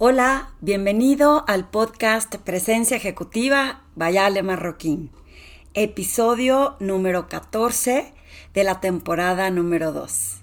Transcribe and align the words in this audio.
Hola, 0.00 0.52
bienvenido 0.60 1.44
al 1.48 1.70
podcast 1.70 2.32
Presencia 2.36 2.96
Ejecutiva 2.96 3.82
Vayale 3.96 4.44
Marroquín, 4.44 5.10
episodio 5.74 6.76
número 6.78 7.28
14 7.28 8.12
de 8.54 8.62
la 8.62 8.78
temporada 8.78 9.50
número 9.50 9.90
2. 9.90 10.36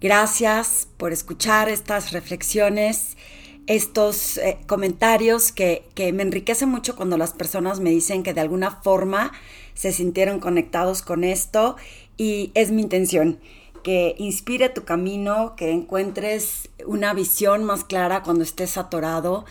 Gracias 0.00 0.88
por 0.96 1.12
escuchar 1.12 1.68
estas 1.68 2.12
reflexiones, 2.12 3.18
estos 3.66 4.38
eh, 4.38 4.60
comentarios 4.66 5.52
que, 5.52 5.84
que 5.94 6.14
me 6.14 6.22
enriquecen 6.22 6.70
mucho 6.70 6.96
cuando 6.96 7.18
las 7.18 7.34
personas 7.34 7.80
me 7.80 7.90
dicen 7.90 8.22
que 8.22 8.32
de 8.32 8.40
alguna 8.40 8.70
forma 8.70 9.30
se 9.74 9.92
sintieron 9.92 10.40
conectados 10.40 11.02
con 11.02 11.22
esto 11.22 11.76
y 12.16 12.50
es 12.54 12.70
mi 12.70 12.80
intención 12.80 13.40
que 13.86 14.16
inspire 14.18 14.68
tu 14.68 14.82
camino, 14.82 15.54
que 15.56 15.70
encuentres 15.70 16.70
una 16.86 17.14
visión 17.14 17.62
más 17.62 17.84
clara 17.84 18.24
cuando 18.24 18.42
estés 18.42 18.78
atorado 18.78 19.44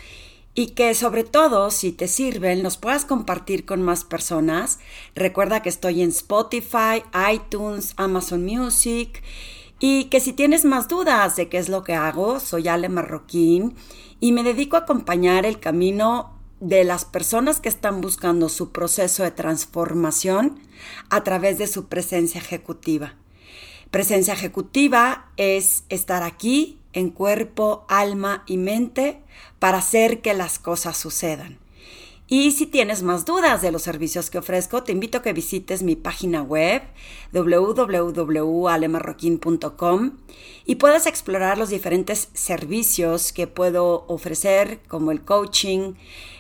y 0.54 0.72
que 0.72 0.94
sobre 0.94 1.24
todo, 1.24 1.72
si 1.72 1.94
te 1.94 2.10
sirven, 2.10 2.62
los 2.62 2.76
puedas 2.76 3.06
compartir 3.06 3.64
con 3.64 3.82
más 3.82 4.04
personas. 4.04 4.80
Recuerda 5.16 5.62
que 5.62 5.70
estoy 5.70 6.02
en 6.02 6.10
Spotify, 6.10 7.02
iTunes, 7.32 7.94
Amazon 7.96 8.44
Music 8.44 9.24
y 9.80 10.10
que 10.10 10.20
si 10.20 10.34
tienes 10.34 10.66
más 10.66 10.90
dudas 10.90 11.38
de 11.38 11.48
qué 11.48 11.58
es 11.58 11.70
lo 11.70 11.86
que 11.86 11.94
hago, 11.94 12.42
soy 12.42 12.68
Ale 12.68 12.90
Marroquín 12.90 13.78
y 14.20 14.34
me 14.34 14.44
dedico 14.44 14.76
a 14.76 14.80
acompañar 14.80 15.46
el 15.46 15.62
camino 15.62 16.38
de 16.60 16.84
las 16.84 17.06
personas 17.06 17.62
que 17.62 17.70
están 17.70 18.02
buscando 18.02 18.50
su 18.50 18.74
proceso 18.74 19.24
de 19.24 19.32
transformación 19.32 20.60
a 21.10 21.24
través 21.24 21.58
de 21.58 21.68
su 21.68 21.86
presencia 21.86 22.42
ejecutiva. 22.42 23.14
Presencia 23.92 24.34
ejecutiva 24.34 25.32
es 25.38 25.84
estar 25.90 26.24
aquí 26.24 26.80
en 26.94 27.10
cuerpo, 27.10 27.86
alma 27.88 28.44
y 28.48 28.58
mente 28.58 29.22
para 29.60 29.80
hacer 29.80 30.22
que 30.22 30.34
las 30.34 30.60
cosas 30.60 30.98
sucedan. 30.98 31.60
Y 32.28 32.52
si 32.52 32.66
tienes 32.66 33.04
más 33.04 33.26
dudas 33.26 33.62
de 33.62 33.72
los 33.72 33.84
servicios 33.84 34.32
que 34.32 34.40
ofrezco, 34.40 34.82
te 34.82 34.92
invito 34.92 35.20
a 35.20 35.22
que 35.22 35.32
visites 35.32 35.84
mi 35.84 35.96
página 35.96 36.42
web 36.42 36.82
www.alemarroquin.com 37.32 40.12
y 40.66 40.76
puedas 40.76 41.06
explorar 41.06 41.60
los 41.60 41.70
diferentes 41.70 42.30
servicios 42.34 43.32
que 43.32 43.46
puedo 43.46 44.06
ofrecer, 44.08 44.80
como 44.88 45.12
el 45.12 45.22
coaching, 45.22 45.94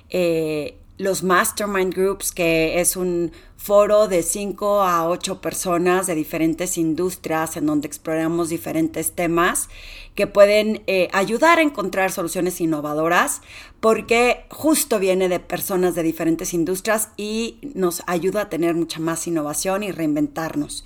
eh, 0.10 0.80
los 0.98 1.24
Mastermind 1.24 1.94
Groups, 1.94 2.32
que 2.32 2.80
es 2.80 2.96
un 2.96 3.32
foro 3.58 4.08
de 4.08 4.24
5 4.24 4.82
a 4.82 5.10
8 5.10 5.42
personas 5.42 6.08
de 6.08 6.16
diferentes 6.16 6.78
industrias 6.78 7.58
en 7.58 7.66
donde 7.66 7.88
exploramos 7.88 8.50
diferentes 8.50 9.12
temas 9.12 9.70
que 10.14 10.28
pueden 10.28 10.84
eh, 10.88 11.10
ayudar 11.12 11.60
a 11.60 11.64
encontrar 11.64 12.12
soluciones 12.12 12.62
innovadoras 12.62 13.42
porque 13.80 14.46
justo 14.50 15.00
viene 15.00 15.28
de 15.28 15.40
personas 15.40 15.96
de 15.96 16.04
diferentes 16.04 16.54
industrias 16.54 17.10
y 17.18 17.60
nos 17.74 18.04
ayuda 18.08 18.42
a 18.42 18.50
tener 18.50 18.76
mucha 18.76 19.00
más 19.00 19.28
innovación 19.28 19.84
y 19.84 19.92
reinventarnos. 19.92 20.86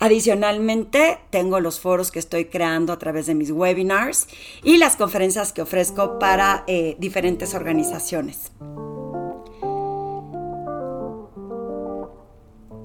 Adicionalmente, 0.00 1.18
tengo 1.30 1.58
los 1.58 1.80
foros 1.80 2.12
que 2.12 2.20
estoy 2.20 2.44
creando 2.44 2.92
a 2.92 2.98
través 2.98 3.26
de 3.26 3.34
mis 3.34 3.50
webinars 3.50 4.28
y 4.62 4.76
las 4.76 4.96
conferencias 4.96 5.52
que 5.52 5.62
ofrezco 5.62 6.18
para 6.20 6.62
eh, 6.68 6.96
diferentes 7.00 7.54
organizaciones. 7.54 8.52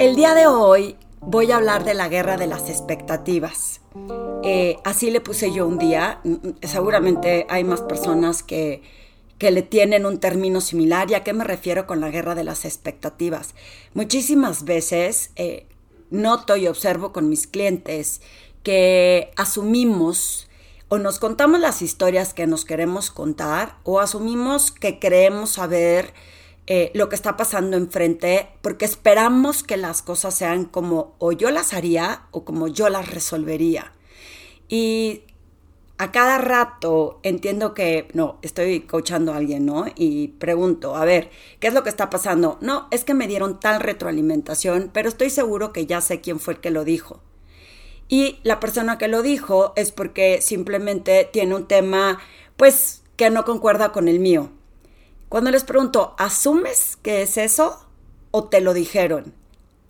El 0.03 0.17
día 0.17 0.35
de 0.35 0.47
hoy 0.47 0.97
voy 1.21 1.49
a 1.53 1.55
hablar 1.55 1.85
de 1.85 1.93
la 1.93 2.09
guerra 2.09 2.35
de 2.35 2.45
las 2.45 2.69
expectativas. 2.69 3.79
Eh, 4.43 4.75
así 4.83 5.09
le 5.09 5.21
puse 5.21 5.53
yo 5.53 5.65
un 5.65 5.77
día. 5.77 6.19
Mm, 6.25 6.49
seguramente 6.63 7.47
hay 7.49 7.63
más 7.63 7.79
personas 7.79 8.43
que, 8.43 8.81
que 9.37 9.49
le 9.49 9.61
tienen 9.61 10.05
un 10.05 10.19
término 10.19 10.59
similar. 10.59 11.09
¿Y 11.09 11.13
a 11.13 11.23
qué 11.23 11.31
me 11.31 11.45
refiero 11.45 11.87
con 11.87 12.01
la 12.01 12.09
guerra 12.09 12.35
de 12.35 12.43
las 12.43 12.65
expectativas? 12.65 13.55
Muchísimas 13.93 14.65
veces 14.65 15.31
eh, 15.37 15.67
noto 16.09 16.57
y 16.57 16.67
observo 16.67 17.13
con 17.13 17.29
mis 17.29 17.47
clientes 17.47 18.19
que 18.61 19.31
asumimos 19.37 20.49
o 20.89 20.97
nos 20.97 21.17
contamos 21.17 21.61
las 21.61 21.81
historias 21.81 22.33
que 22.33 22.45
nos 22.45 22.65
queremos 22.65 23.09
contar 23.09 23.77
o 23.83 24.01
asumimos 24.01 24.69
que 24.69 24.99
creemos 24.99 25.51
saber 25.51 26.13
eh, 26.65 26.91
lo 26.93 27.09
que 27.09 27.15
está 27.15 27.35
pasando 27.35 27.75
enfrente, 27.75 28.49
porque 28.61 28.85
esperamos 28.85 29.63
que 29.63 29.77
las 29.77 30.01
cosas 30.01 30.33
sean 30.33 30.65
como 30.65 31.15
o 31.19 31.31
yo 31.31 31.51
las 31.51 31.73
haría 31.73 32.23
o 32.31 32.45
como 32.45 32.67
yo 32.67 32.89
las 32.89 33.09
resolvería. 33.09 33.91
Y 34.69 35.23
a 35.97 36.11
cada 36.11 36.37
rato 36.37 37.19
entiendo 37.23 37.73
que, 37.73 38.07
no, 38.13 38.39
estoy 38.41 38.81
coachando 38.81 39.33
a 39.33 39.37
alguien, 39.37 39.65
¿no? 39.65 39.85
Y 39.95 40.29
pregunto, 40.29 40.95
a 40.95 41.05
ver, 41.05 41.29
¿qué 41.59 41.67
es 41.67 41.73
lo 41.73 41.83
que 41.83 41.89
está 41.89 42.09
pasando? 42.09 42.57
No, 42.61 42.87
es 42.91 43.03
que 43.03 43.13
me 43.13 43.27
dieron 43.27 43.59
tal 43.59 43.79
retroalimentación, 43.79 44.89
pero 44.93 45.09
estoy 45.09 45.29
seguro 45.29 45.73
que 45.73 45.85
ya 45.85 46.01
sé 46.01 46.21
quién 46.21 46.39
fue 46.39 46.55
el 46.55 46.59
que 46.61 46.71
lo 46.71 46.83
dijo. 46.83 47.21
Y 48.07 48.39
la 48.43 48.59
persona 48.59 48.97
que 48.97 49.07
lo 49.07 49.21
dijo 49.21 49.73
es 49.75 49.91
porque 49.91 50.41
simplemente 50.41 51.29
tiene 51.31 51.55
un 51.55 51.67
tema, 51.67 52.19
pues, 52.57 53.03
que 53.15 53.29
no 53.29 53.45
concuerda 53.45 53.91
con 53.91 54.07
el 54.07 54.19
mío. 54.19 54.49
Cuando 55.33 55.49
les 55.49 55.63
pregunto, 55.63 56.13
¿asumes 56.19 56.95
que 57.01 57.23
es 57.23 57.37
eso 57.37 57.87
o 58.29 58.43
te 58.43 58.61
lo 58.61 58.75
dijeron? 58.75 59.33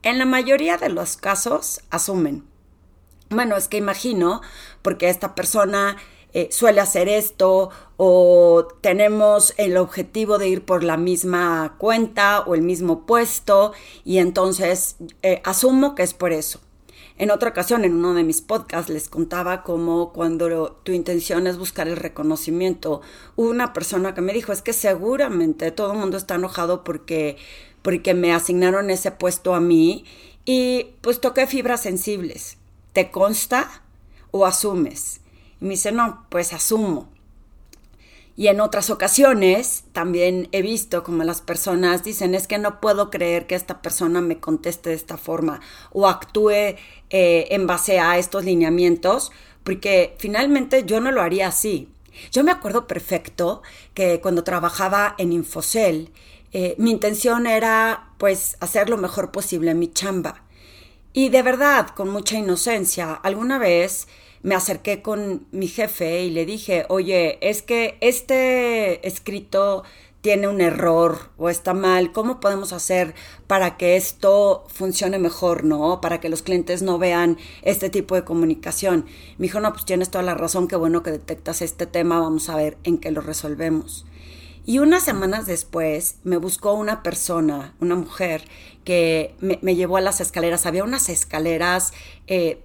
En 0.02 0.18
la 0.18 0.24
mayoría 0.24 0.78
de 0.78 0.88
los 0.88 1.18
casos, 1.18 1.82
asumen. 1.90 2.46
Bueno, 3.30 3.58
es 3.58 3.68
que 3.68 3.76
imagino, 3.76 4.40
porque 4.82 5.10
esta 5.10 5.36
persona 5.36 5.98
eh, 6.32 6.48
suele 6.50 6.80
hacer 6.80 7.10
esto 7.10 7.72
o 7.98 8.70
tenemos 8.80 9.54
el 9.58 9.76
objetivo 9.76 10.38
de 10.38 10.48
ir 10.48 10.64
por 10.64 10.82
la 10.82 10.96
misma 10.96 11.76
cuenta 11.78 12.40
o 12.48 12.56
el 12.56 12.62
mismo 12.62 13.06
puesto 13.06 13.74
y 14.06 14.20
entonces 14.20 14.96
eh, 15.24 15.42
asumo 15.44 15.94
que 15.94 16.04
es 16.04 16.14
por 16.14 16.32
eso. 16.32 16.62
En 17.18 17.30
otra 17.30 17.50
ocasión, 17.50 17.86
en 17.86 17.94
uno 17.94 18.16
de 18.16 18.24
mis 18.24 18.42
podcasts, 18.42 18.92
les 18.92 19.08
contaba 19.08 19.62
cómo 19.62 20.12
cuando 20.14 20.72
tu 20.84 20.94
intención 20.94 21.46
es 21.46 21.58
buscar 21.58 21.88
el 21.88 21.96
reconocimiento, 21.96 23.02
hubo 23.36 23.50
una 23.50 23.72
persona 23.72 24.16
que 24.16 24.22
me 24.22 24.34
dijo, 24.34 24.52
es 24.52 24.64
que 24.64 24.74
seguramente 24.74 25.72
todo 25.72 25.94
el 25.94 26.00
mundo 26.00 26.18
está 26.18 26.36
enojado 26.36 26.84
porque, 26.84 27.38
porque 27.84 28.16
me 28.16 28.34
asignaron 28.34 28.90
ese 28.90 29.12
puesto 29.12 29.54
a 29.54 29.60
mí 29.60 30.06
y 30.44 30.96
pues 31.02 31.22
toqué 31.22 31.46
fibras 31.46 31.82
sensibles. 31.82 32.58
¿Te 32.94 33.12
consta 33.12 33.84
o 34.32 34.46
asumes? 34.48 35.22
Y 35.62 35.66
me 35.66 35.72
dice, 35.72 35.92
no, 35.92 36.26
pues 36.30 36.52
asumo. 36.52 37.13
Y 38.36 38.48
en 38.48 38.62
otras 38.62 38.90
ocasiones 38.90 39.84
también 39.92 40.50
he 40.52 40.64
visto 40.64 41.04
como 41.04 41.24
las 41.24 41.42
personas 41.42 42.04
dicen, 42.04 42.34
es 42.34 42.48
que 42.48 42.58
no 42.58 42.82
puedo 42.82 43.12
creer 43.12 43.46
que 43.46 43.54
esta 43.56 43.82
persona 43.82 44.22
me 44.22 44.40
conteste 44.40 44.90
de 44.90 44.96
esta 44.96 45.18
forma 45.18 45.62
o 45.92 46.08
actúe 46.08 46.50
eh, 46.50 46.78
en 47.12 47.68
base 47.68 48.00
a 48.00 48.18
estos 48.18 48.44
lineamientos, 48.44 49.32
porque 49.64 50.16
finalmente 50.18 50.84
yo 50.86 51.00
no 51.00 51.12
lo 51.12 51.22
haría 51.22 51.48
así. 51.48 51.90
Yo 52.32 52.44
me 52.44 52.52
acuerdo 52.52 52.88
perfecto 52.88 53.62
que 53.94 54.20
cuando 54.20 54.44
trabajaba 54.44 55.14
en 55.20 55.32
Infocel, 55.32 56.12
eh, 56.52 56.76
mi 56.78 56.92
intención 56.92 57.46
era 57.46 58.14
pues 58.18 58.58
hacer 58.60 58.90
lo 58.90 58.98
mejor 58.98 59.32
posible 59.32 59.72
en 59.72 59.80
mi 59.80 59.92
chamba. 59.92 60.44
Y 61.14 61.30
de 61.30 61.44
verdad, 61.44 61.90
con 61.90 62.10
mucha 62.10 62.38
inocencia, 62.38 63.14
alguna 63.14 63.60
vez 63.60 64.08
me 64.44 64.56
acerqué 64.56 65.02
con 65.02 65.48
mi 65.52 65.68
jefe 65.68 66.24
y 66.24 66.30
le 66.30 66.46
dije, 66.46 66.86
oye, 66.90 67.40
es 67.42 67.62
que 67.62 67.98
este 68.02 69.08
escrito 69.08 69.84
tiene 70.24 70.48
un 70.48 70.62
error 70.62 71.32
o 71.38 71.50
está 71.50 71.74
mal, 71.74 72.14
¿cómo 72.14 72.40
podemos 72.40 72.72
hacer 72.72 73.14
para 73.46 73.76
que 73.76 73.98
esto 73.98 74.66
funcione 74.70 75.20
mejor, 75.20 75.66
no? 75.66 76.00
Para 76.00 76.22
que 76.22 76.30
los 76.30 76.44
clientes 76.44 76.82
no 76.82 76.98
vean 76.98 77.38
este 77.62 77.90
tipo 77.90 78.16
de 78.16 78.24
comunicación. 78.24 79.06
Me 79.38 79.48
dijo, 79.48 79.60
no, 79.60 79.74
pues 79.74 79.84
tienes 79.84 80.12
toda 80.12 80.24
la 80.24 80.34
razón, 80.34 80.70
qué 80.70 80.78
bueno 80.78 81.04
que 81.04 81.12
detectas 81.12 81.62
este 81.62 81.88
tema, 81.88 82.22
vamos 82.22 82.48
a 82.48 82.56
ver 82.56 82.78
en 82.84 83.00
qué 83.00 83.12
lo 83.12 83.20
resolvemos. 83.20 84.06
Y 84.66 84.80
unas 84.80 85.04
semanas 85.04 85.46
después 85.46 86.16
me 86.24 86.38
buscó 86.38 86.72
una 86.74 87.04
persona, 87.04 87.76
una 87.82 87.96
mujer, 87.96 88.46
que 88.86 89.36
me, 89.40 89.76
llevó 89.76 89.98
a 89.98 90.02
las 90.02 90.22
escaleras. 90.22 90.66
Había 90.66 90.86
unas 90.86 91.10
escaleras 91.10 91.94
eh, 92.28 92.64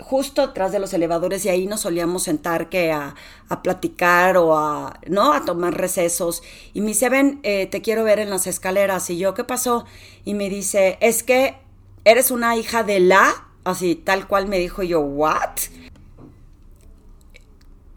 justo 0.00 0.42
atrás 0.42 0.72
de 0.72 0.78
los 0.78 0.92
elevadores 0.94 1.44
y 1.44 1.48
ahí 1.48 1.66
nos 1.66 1.80
solíamos 1.80 2.24
sentar 2.24 2.68
que 2.68 2.92
a, 2.92 3.14
platicar 3.62 4.36
o 4.36 4.56
a, 4.56 4.98
¿no? 5.06 5.32
A 5.32 5.44
tomar 5.44 5.74
recesos. 5.74 6.42
Y 6.72 6.80
me 6.80 6.88
dice, 6.88 7.08
ven, 7.08 7.40
eh, 7.42 7.66
te 7.66 7.82
quiero 7.82 8.04
ver 8.04 8.18
en 8.18 8.30
las 8.30 8.46
escaleras. 8.46 9.10
Y 9.10 9.18
yo, 9.18 9.34
¿qué 9.34 9.44
pasó? 9.44 9.84
Y 10.24 10.34
me 10.34 10.48
dice, 10.48 10.98
es 11.00 11.22
que 11.22 11.56
eres 12.04 12.30
una 12.30 12.56
hija 12.56 12.82
de 12.82 13.00
la, 13.00 13.48
así, 13.64 13.94
tal 13.94 14.26
cual 14.26 14.48
me 14.48 14.58
dijo 14.58 14.82
yo, 14.82 15.00
¿what? 15.00 15.58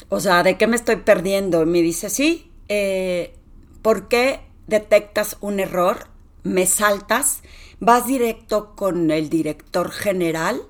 O 0.09 0.19
sea, 0.19 0.44
¿de 0.44 0.57
qué 0.57 0.67
me 0.67 0.75
estoy 0.75 0.97
perdiendo? 0.97 1.63
Y 1.63 1.65
me 1.65 1.81
dice, 1.81 2.09
sí, 2.09 2.51
eh, 2.67 3.33
¿por 3.81 4.07
qué 4.07 4.41
detectas 4.67 5.38
un 5.41 5.59
error? 5.59 6.07
Me 6.44 6.65
saltas, 6.65 7.41
vas 7.79 8.06
directo 8.06 8.75
con 8.75 9.11
el 9.11 9.29
director 9.29 9.91
general 9.91 10.61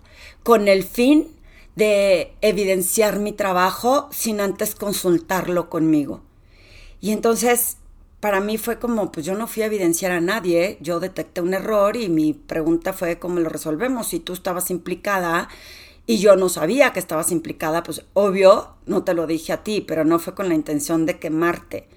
con 0.43 0.67
el 0.67 0.83
fin 0.83 1.27
de 1.75 2.33
evidenciar 2.41 3.19
mi 3.19 3.31
trabajo 3.31 4.09
sin 4.11 4.39
antes 4.39 4.75
consultarlo 4.75 5.69
conmigo. 5.69 6.21
Y 7.01 7.11
entonces 7.11 7.77
para 8.23 8.39
mí 8.39 8.57
fue 8.57 8.79
como, 8.79 9.11
pues 9.11 9.25
yo 9.25 9.35
no 9.35 9.47
fui 9.47 9.63
a 9.63 9.65
evidenciar 9.65 10.13
a 10.13 10.21
nadie, 10.21 10.77
yo 10.79 11.01
detecté 11.01 11.41
un 11.41 11.53
error 11.53 11.97
y 11.97 12.07
mi 12.07 12.31
pregunta 12.31 12.93
fue 12.93 13.19
cómo 13.19 13.41
lo 13.41 13.49
resolvemos. 13.49 14.07
Si 14.07 14.21
tú 14.21 14.31
estabas 14.31 14.71
implicada 14.71 15.49
y 16.05 16.19
yo 16.19 16.37
no 16.37 16.47
sabía 16.47 16.93
que 16.93 16.99
estabas 16.99 17.33
implicada, 17.33 17.83
pues 17.83 18.05
obvio 18.13 18.75
no 18.85 19.03
te 19.03 19.13
lo 19.13 19.27
dije 19.27 19.51
a 19.51 19.63
ti, 19.63 19.81
pero 19.81 20.05
no 20.05 20.19
fue 20.19 20.35
con 20.35 20.47
la 20.47 20.55
intención 20.55 21.05
de 21.05 21.19
quemarte. 21.19 21.89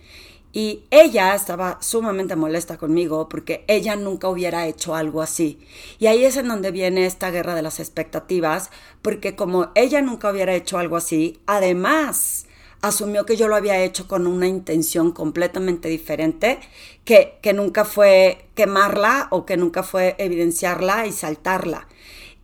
Y 0.56 0.84
ella 0.90 1.34
estaba 1.34 1.76
sumamente 1.82 2.34
molesta 2.34 2.78
conmigo 2.78 3.28
porque 3.28 3.66
ella 3.68 3.94
nunca 3.94 4.30
hubiera 4.30 4.66
hecho 4.66 4.94
algo 4.94 5.20
así. 5.20 5.58
Y 5.98 6.06
ahí 6.06 6.24
es 6.24 6.38
en 6.38 6.48
donde 6.48 6.70
viene 6.70 7.04
esta 7.04 7.30
guerra 7.30 7.54
de 7.54 7.60
las 7.60 7.78
expectativas, 7.78 8.70
porque 9.02 9.36
como 9.36 9.70
ella 9.74 10.00
nunca 10.00 10.30
hubiera 10.30 10.54
hecho 10.54 10.78
algo 10.78 10.96
así, 10.96 11.40
además 11.44 12.46
asumió 12.80 13.26
que 13.26 13.36
yo 13.36 13.48
lo 13.48 13.54
había 13.54 13.84
hecho 13.84 14.08
con 14.08 14.26
una 14.26 14.48
intención 14.48 15.12
completamente 15.12 15.90
diferente, 15.90 16.58
que, 17.04 17.34
que 17.42 17.52
nunca 17.52 17.84
fue 17.84 18.48
quemarla 18.54 19.28
o 19.32 19.44
que 19.44 19.58
nunca 19.58 19.82
fue 19.82 20.14
evidenciarla 20.16 21.06
y 21.06 21.12
saltarla. 21.12 21.86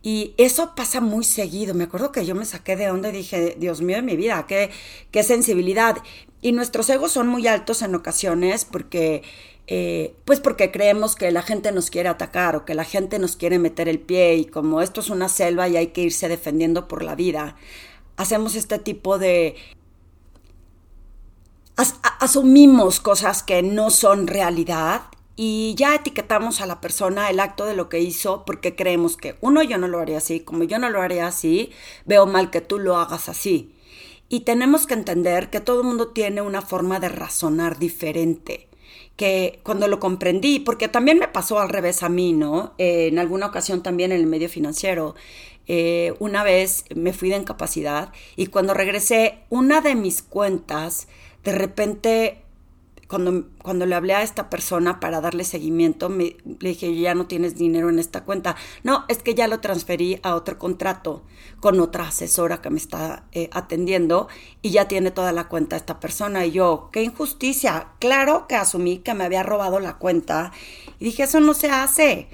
Y 0.03 0.35
eso 0.37 0.75
pasa 0.75 1.01
muy 1.01 1.23
seguido. 1.23 1.73
Me 1.73 1.85
acuerdo 1.85 2.11
que 2.11 2.27
yo 2.27 2.35
me 2.35 2.45
saqué 2.45 2.75
de 2.75 2.91
onda 2.91 3.09
y 3.09 3.13
dije, 3.13 3.55
Dios 3.57 3.81
mío 3.81 3.95
de 3.95 4.01
mi 4.03 4.17
vida, 4.17 4.45
qué, 4.47 4.69
qué 5.09 5.23
sensibilidad. 5.23 5.97
Y 6.43 6.51
nuestros 6.51 6.89
egos 6.89 7.13
son 7.13 7.29
muy 7.29 7.47
altos 7.47 7.81
en 7.83 7.95
ocasiones 7.95 8.65
porque, 8.65 9.23
eh, 9.67 10.13
pues 10.25 10.41
porque 10.41 10.71
creemos 10.71 11.15
que 11.15 11.31
la 11.31 11.41
gente 11.41 11.71
nos 11.71 11.89
quiere 11.89 12.09
atacar 12.09 12.57
o 12.57 12.65
que 12.65 12.75
la 12.75 12.83
gente 12.83 13.17
nos 13.17 13.37
quiere 13.37 13.59
meter 13.59 13.87
el 13.87 13.97
pie 13.97 14.35
y 14.35 14.45
como 14.45 14.81
esto 14.81 14.99
es 14.99 15.09
una 15.09 15.29
selva 15.29 15.69
y 15.69 15.77
hay 15.77 15.87
que 15.87 16.01
irse 16.01 16.27
defendiendo 16.27 16.89
por 16.89 17.01
la 17.01 17.15
vida, 17.15 17.55
hacemos 18.17 18.55
este 18.55 18.77
tipo 18.77 19.17
de 19.19 19.55
asumimos 22.19 22.99
cosas 22.99 23.41
que 23.41 23.63
no 23.63 23.89
son 23.89 24.27
realidad 24.27 25.03
y 25.37 25.73
ya 25.77 25.95
etiquetamos 25.95 26.59
a 26.59 26.65
la 26.65 26.81
persona 26.81 27.29
el 27.29 27.39
acto 27.39 27.65
de 27.65 27.73
lo 27.73 27.87
que 27.87 27.99
hizo 28.01 28.43
porque 28.45 28.75
creemos 28.75 29.15
que 29.15 29.37
uno 29.39 29.63
yo 29.63 29.77
no 29.77 29.87
lo 29.87 29.99
haría 29.99 30.17
así, 30.17 30.41
como 30.41 30.65
yo 30.65 30.77
no 30.77 30.89
lo 30.89 31.01
haría 31.01 31.25
así, 31.25 31.71
veo 32.05 32.25
mal 32.25 32.51
que 32.51 32.59
tú 32.59 32.79
lo 32.79 32.97
hagas 32.97 33.29
así. 33.29 33.72
Y 34.33 34.39
tenemos 34.39 34.87
que 34.87 34.95
entender 34.95 35.51
que 35.51 35.59
todo 35.59 35.81
el 35.81 35.85
mundo 35.85 36.07
tiene 36.07 36.41
una 36.41 36.63
forma 36.63 36.99
de 36.99 37.07
razonar 37.07 37.77
diferente 37.77 38.67
que 39.15 39.59
cuando 39.61 39.87
lo 39.87 39.99
comprendí, 39.99 40.57
porque 40.57 40.87
también 40.87 41.19
me 41.19 41.27
pasó 41.27 41.59
al 41.59 41.69
revés 41.69 42.01
a 42.01 42.09
mí, 42.09 42.33
¿no? 42.33 42.73
Eh, 42.79 43.09
en 43.09 43.19
alguna 43.19 43.45
ocasión 43.45 43.83
también 43.83 44.11
en 44.11 44.19
el 44.19 44.25
medio 44.25 44.49
financiero, 44.49 45.13
eh, 45.67 46.15
una 46.17 46.43
vez 46.43 46.85
me 46.95 47.13
fui 47.13 47.29
de 47.29 47.35
incapacidad 47.35 48.11
y 48.35 48.47
cuando 48.47 48.73
regresé, 48.73 49.37
una 49.51 49.81
de 49.81 49.93
mis 49.93 50.23
cuentas 50.23 51.07
de 51.43 51.51
repente, 51.51 52.42
cuando, 53.13 53.45
cuando 53.61 53.85
le 53.85 53.93
hablé 53.93 54.15
a 54.15 54.23
esta 54.23 54.49
persona 54.49 54.99
para 54.99 55.21
darle 55.21 55.43
seguimiento, 55.43 56.09
me, 56.09 56.35
le 56.59 56.69
dije, 56.69 56.99
ya 56.99 57.13
no 57.13 57.27
tienes 57.27 57.53
dinero 57.53 57.91
en 57.91 57.99
esta 57.99 58.23
cuenta. 58.23 58.55
No, 58.81 59.05
es 59.07 59.19
que 59.19 59.35
ya 59.35 59.47
lo 59.47 59.59
transferí 59.59 60.19
a 60.23 60.33
otro 60.33 60.57
contrato 60.57 61.21
con 61.59 61.79
otra 61.79 62.07
asesora 62.07 62.59
que 62.59 62.71
me 62.71 62.79
está 62.79 63.25
eh, 63.31 63.51
atendiendo 63.53 64.29
y 64.63 64.71
ya 64.71 64.87
tiene 64.87 65.11
toda 65.11 65.31
la 65.31 65.47
cuenta 65.47 65.75
esta 65.75 65.99
persona. 65.99 66.47
Y 66.47 66.53
yo, 66.53 66.89
qué 66.91 67.03
injusticia. 67.03 67.89
Claro 67.99 68.47
que 68.47 68.55
asumí 68.55 68.97
que 68.97 69.13
me 69.13 69.25
había 69.25 69.43
robado 69.43 69.79
la 69.79 69.99
cuenta 69.99 70.51
y 70.99 71.05
dije, 71.05 71.21
eso 71.21 71.39
no 71.39 71.53
se 71.53 71.69
hace. 71.69 72.29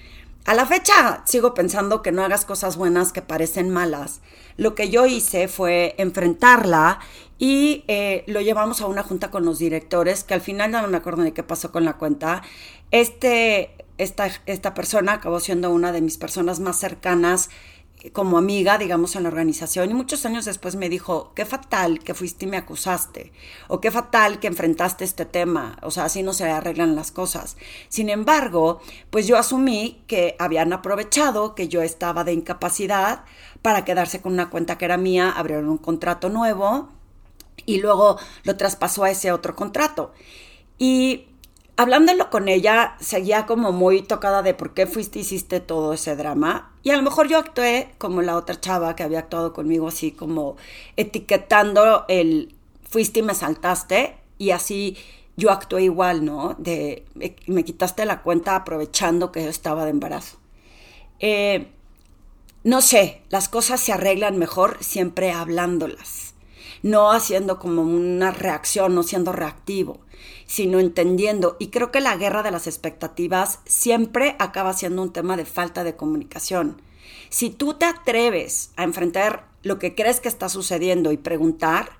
A 0.45 0.53
la 0.53 0.65
fecha 0.65 1.23
sigo 1.25 1.53
pensando 1.53 2.01
que 2.01 2.13
no 2.13 2.23
hagas 2.23 2.45
cosas 2.45 2.77
buenas 2.77 3.11
que 3.11 3.21
parecen 3.21 3.69
malas. 3.69 4.21
Lo 4.55 4.75
que 4.75 4.89
yo 4.89 5.05
hice 5.05 5.49
fue 5.49 5.95
enfrentarla 5.97 6.99
y 7.39 7.85
eh, 7.87 8.25
lo 8.27 8.41
llevamos 8.41 8.81
a 8.81 8.87
una 8.87 9.01
junta 9.01 9.31
con 9.31 9.45
los 9.45 9.59
directores, 9.59 10.25
que 10.25 10.33
al 10.33 10.41
final 10.41 10.71
no 10.71 10.85
me 10.89 10.97
acuerdo 10.97 11.23
de 11.23 11.33
qué 11.33 11.41
pasó 11.41 11.71
con 11.71 11.85
la 11.85 11.93
cuenta. 11.93 12.43
Este, 12.91 13.71
esta, 13.97 14.29
esta 14.45 14.73
persona 14.73 15.13
acabó 15.13 15.39
siendo 15.39 15.71
una 15.71 15.93
de 15.93 16.01
mis 16.01 16.17
personas 16.17 16.59
más 16.59 16.77
cercanas 16.77 17.49
eh, 18.01 18.11
como 18.11 18.37
amiga, 18.37 18.77
digamos, 18.77 19.15
en 19.15 19.23
la 19.23 19.29
organización. 19.29 19.89
Y 19.89 19.93
muchos 19.93 20.25
años 20.25 20.43
después 20.43 20.75
me 20.75 20.89
dijo, 20.89 21.31
qué 21.33 21.45
fatal 21.45 21.99
que 21.99 22.13
fuiste 22.13 22.43
y 22.43 22.49
me 22.49 22.57
acusaste. 22.57 23.31
O 23.69 23.79
qué 23.79 23.89
fatal 23.89 24.41
que 24.41 24.47
enfrentaste 24.47 25.05
este 25.05 25.25
tema. 25.25 25.77
O 25.81 25.91
sea, 25.91 26.03
así 26.03 26.23
no 26.23 26.33
se 26.33 26.43
arreglan 26.49 26.97
las 26.97 27.13
cosas. 27.13 27.55
Sin 27.87 28.09
embargo, 28.09 28.81
pues 29.11 29.27
yo 29.27 29.37
asumí 29.37 30.03
que 30.07 30.35
habían 30.39 30.73
aprovechado 30.73 31.55
que 31.55 31.69
yo 31.69 31.83
estaba 31.83 32.25
de 32.25 32.33
incapacidad 32.33 33.23
para 33.61 33.85
quedarse 33.85 34.21
con 34.21 34.33
una 34.33 34.49
cuenta 34.49 34.77
que 34.77 34.83
era 34.83 34.97
mía, 34.97 35.31
abrieron 35.31 35.69
un 35.69 35.77
contrato 35.77 36.27
nuevo 36.27 36.98
y 37.65 37.79
luego 37.81 38.17
lo 38.43 38.57
traspasó 38.57 39.03
a 39.03 39.11
ese 39.11 39.31
otro 39.31 39.55
contrato. 39.55 40.11
Y 40.77 41.27
hablándolo 41.79 42.29
con 42.29 42.47
ella, 42.47 42.95
seguía 42.99 43.45
como 43.45 43.71
muy 43.71 44.01
tocada 44.01 44.41
de 44.41 44.53
por 44.53 44.73
qué 44.73 44.85
fuiste 44.85 45.19
hiciste 45.19 45.59
todo 45.59 45.93
ese 45.93 46.15
drama. 46.15 46.73
Y 46.83 46.89
a 46.89 46.97
lo 46.97 47.03
mejor 47.03 47.27
yo 47.27 47.37
actué 47.37 47.93
como 47.97 48.21
la 48.21 48.35
otra 48.35 48.59
chava 48.59 48.95
que 48.95 49.03
había 49.03 49.19
actuado 49.19 49.53
conmigo, 49.53 49.87
así 49.87 50.11
como 50.11 50.57
etiquetando 50.97 52.05
el 52.07 52.53
fuiste 52.83 53.19
y 53.19 53.23
me 53.23 53.33
saltaste. 53.33 54.17
Y 54.37 54.51
así 54.51 54.97
yo 55.37 55.51
actué 55.51 55.83
igual, 55.83 56.25
¿no? 56.25 56.55
De 56.57 57.05
me, 57.47 57.63
quitaste 57.63 58.05
la 58.05 58.23
cuenta 58.23 58.55
aprovechando 58.55 59.31
que 59.31 59.43
yo 59.43 59.49
estaba 59.49 59.85
de 59.85 59.91
embarazo. 59.91 60.37
Eh, 61.19 61.71
no 62.63 62.81
sé, 62.81 63.21
las 63.29 63.47
cosas 63.47 63.79
se 63.79 63.93
arreglan 63.93 64.37
mejor 64.37 64.77
siempre 64.81 65.31
hablándolas 65.31 66.33
no 66.83 67.11
haciendo 67.11 67.59
como 67.59 67.81
una 67.81 68.31
reacción, 68.31 68.95
no 68.95 69.03
siendo 69.03 69.31
reactivo, 69.31 69.99
sino 70.45 70.79
entendiendo. 70.79 71.57
Y 71.59 71.67
creo 71.67 71.91
que 71.91 72.01
la 72.01 72.15
guerra 72.15 72.43
de 72.43 72.51
las 72.51 72.67
expectativas 72.67 73.59
siempre 73.65 74.35
acaba 74.39 74.73
siendo 74.73 75.01
un 75.01 75.13
tema 75.13 75.37
de 75.37 75.45
falta 75.45 75.83
de 75.83 75.95
comunicación. 75.95 76.81
Si 77.29 77.49
tú 77.49 77.75
te 77.75 77.85
atreves 77.85 78.71
a 78.75 78.83
enfrentar 78.83 79.47
lo 79.61 79.77
que 79.77 79.95
crees 79.95 80.19
que 80.19 80.29
está 80.29 80.49
sucediendo 80.49 81.11
y 81.11 81.17
preguntar, 81.17 81.91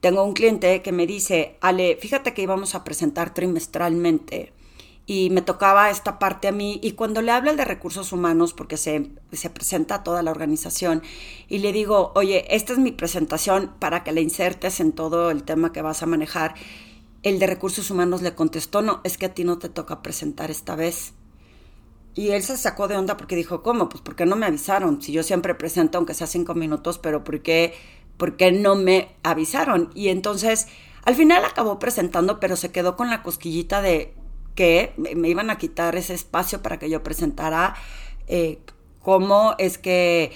tengo 0.00 0.24
un 0.24 0.32
cliente 0.32 0.80
que 0.80 0.92
me 0.92 1.06
dice, 1.06 1.56
Ale, 1.60 1.96
fíjate 2.00 2.32
que 2.32 2.42
íbamos 2.42 2.74
a 2.74 2.84
presentar 2.84 3.34
trimestralmente 3.34 4.52
y 5.10 5.28
me 5.30 5.42
tocaba 5.42 5.90
esta 5.90 6.20
parte 6.20 6.46
a 6.46 6.52
mí 6.52 6.78
y 6.84 6.92
cuando 6.92 7.20
le 7.20 7.32
hablo 7.32 7.52
de 7.56 7.64
recursos 7.64 8.12
humanos, 8.12 8.52
porque 8.52 8.76
se, 8.76 9.10
se 9.32 9.50
presenta 9.50 9.96
a 9.96 10.02
toda 10.04 10.22
la 10.22 10.30
organización, 10.30 11.02
y 11.48 11.58
le 11.58 11.72
digo, 11.72 12.12
oye, 12.14 12.44
esta 12.54 12.74
es 12.74 12.78
mi 12.78 12.92
presentación 12.92 13.72
para 13.80 14.04
que 14.04 14.12
la 14.12 14.20
insertes 14.20 14.78
en 14.78 14.92
todo 14.92 15.32
el 15.32 15.42
tema 15.42 15.72
que 15.72 15.82
vas 15.82 16.04
a 16.04 16.06
manejar, 16.06 16.54
el 17.24 17.40
de 17.40 17.48
recursos 17.48 17.90
humanos 17.90 18.22
le 18.22 18.36
contestó, 18.36 18.82
no, 18.82 19.00
es 19.02 19.18
que 19.18 19.26
a 19.26 19.34
ti 19.34 19.42
no 19.42 19.58
te 19.58 19.68
toca 19.68 20.00
presentar 20.00 20.48
esta 20.52 20.76
vez. 20.76 21.12
Y 22.14 22.28
él 22.28 22.44
se 22.44 22.56
sacó 22.56 22.86
de 22.86 22.96
onda 22.96 23.16
porque 23.16 23.34
dijo, 23.34 23.64
¿cómo? 23.64 23.88
Pues 23.88 24.02
porque 24.02 24.26
no 24.26 24.36
me 24.36 24.46
avisaron. 24.46 25.02
Si 25.02 25.10
yo 25.10 25.24
siempre 25.24 25.56
presento, 25.56 25.98
aunque 25.98 26.14
sea 26.14 26.28
cinco 26.28 26.54
minutos, 26.54 26.98
pero 26.98 27.24
¿por 27.24 27.42
qué, 27.42 27.74
¿por 28.16 28.36
qué 28.36 28.52
no 28.52 28.76
me 28.76 29.16
avisaron? 29.24 29.90
Y 29.92 30.10
entonces, 30.10 30.68
al 31.02 31.16
final 31.16 31.44
acabó 31.44 31.80
presentando, 31.80 32.38
pero 32.38 32.54
se 32.54 32.70
quedó 32.70 32.96
con 32.96 33.10
la 33.10 33.24
cosquillita 33.24 33.82
de, 33.82 34.14
que 34.60 34.92
me 34.98 35.30
iban 35.30 35.48
a 35.48 35.56
quitar 35.56 35.96
ese 35.96 36.12
espacio 36.12 36.60
para 36.60 36.78
que 36.78 36.90
yo 36.90 37.02
presentara 37.02 37.76
eh, 38.26 38.58
cómo 39.00 39.54
es 39.56 39.78
que, 39.78 40.32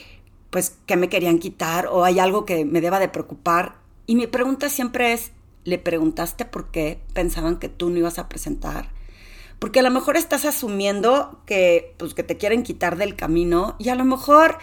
pues, 0.49 0.78
que 0.87 0.97
me 0.97 1.11
querían 1.11 1.38
quitar 1.38 1.88
o 1.88 2.07
hay 2.07 2.19
algo 2.19 2.47
que 2.47 2.64
me 2.64 2.81
deba 2.81 3.00
de 3.00 3.11
preocupar. 3.11 3.75
Y 4.07 4.16
mi 4.16 4.26
pregunta 4.26 4.71
siempre 4.71 5.12
es, 5.12 5.33
¿le 5.64 5.76
preguntaste 5.76 6.47
por 6.47 6.71
qué 6.71 7.02
pensaban 7.12 7.59
que 7.59 7.69
tú 7.69 7.90
no 7.90 7.99
ibas 7.99 8.19
a 8.19 8.31
presentar? 8.31 8.88
Porque 9.59 9.81
a 9.81 9.83
lo 9.83 9.90
mejor 9.90 10.16
estás 10.16 10.47
asumiendo 10.47 11.43
que, 11.45 11.95
pues, 11.99 12.14
que 12.14 12.23
te 12.23 12.38
quieren 12.38 12.62
quitar 12.62 12.97
del 12.97 13.16
camino 13.16 13.76
y 13.78 13.90
a 13.90 13.95
lo 13.95 14.07
mejor 14.07 14.57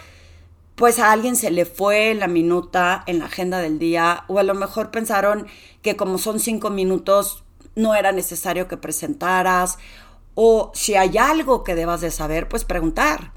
pues 0.74 0.98
a 0.98 1.12
alguien 1.12 1.36
se 1.36 1.52
le 1.52 1.66
fue 1.66 2.14
la 2.14 2.26
minuta 2.26 3.04
en 3.06 3.20
la 3.20 3.26
agenda 3.26 3.60
del 3.60 3.78
día 3.78 4.24
o 4.26 4.40
a 4.40 4.42
lo 4.42 4.54
mejor 4.54 4.90
pensaron 4.90 5.46
que 5.82 5.94
como 5.94 6.18
son 6.18 6.40
cinco 6.40 6.70
minutos 6.70 7.44
no 7.74 7.94
era 7.94 8.12
necesario 8.12 8.68
que 8.68 8.76
presentaras, 8.76 9.78
o 10.34 10.70
si 10.74 10.94
hay 10.94 11.18
algo 11.18 11.62
que 11.64 11.74
debas 11.74 12.00
de 12.00 12.10
saber, 12.10 12.48
pues 12.48 12.64
preguntar. 12.64 13.32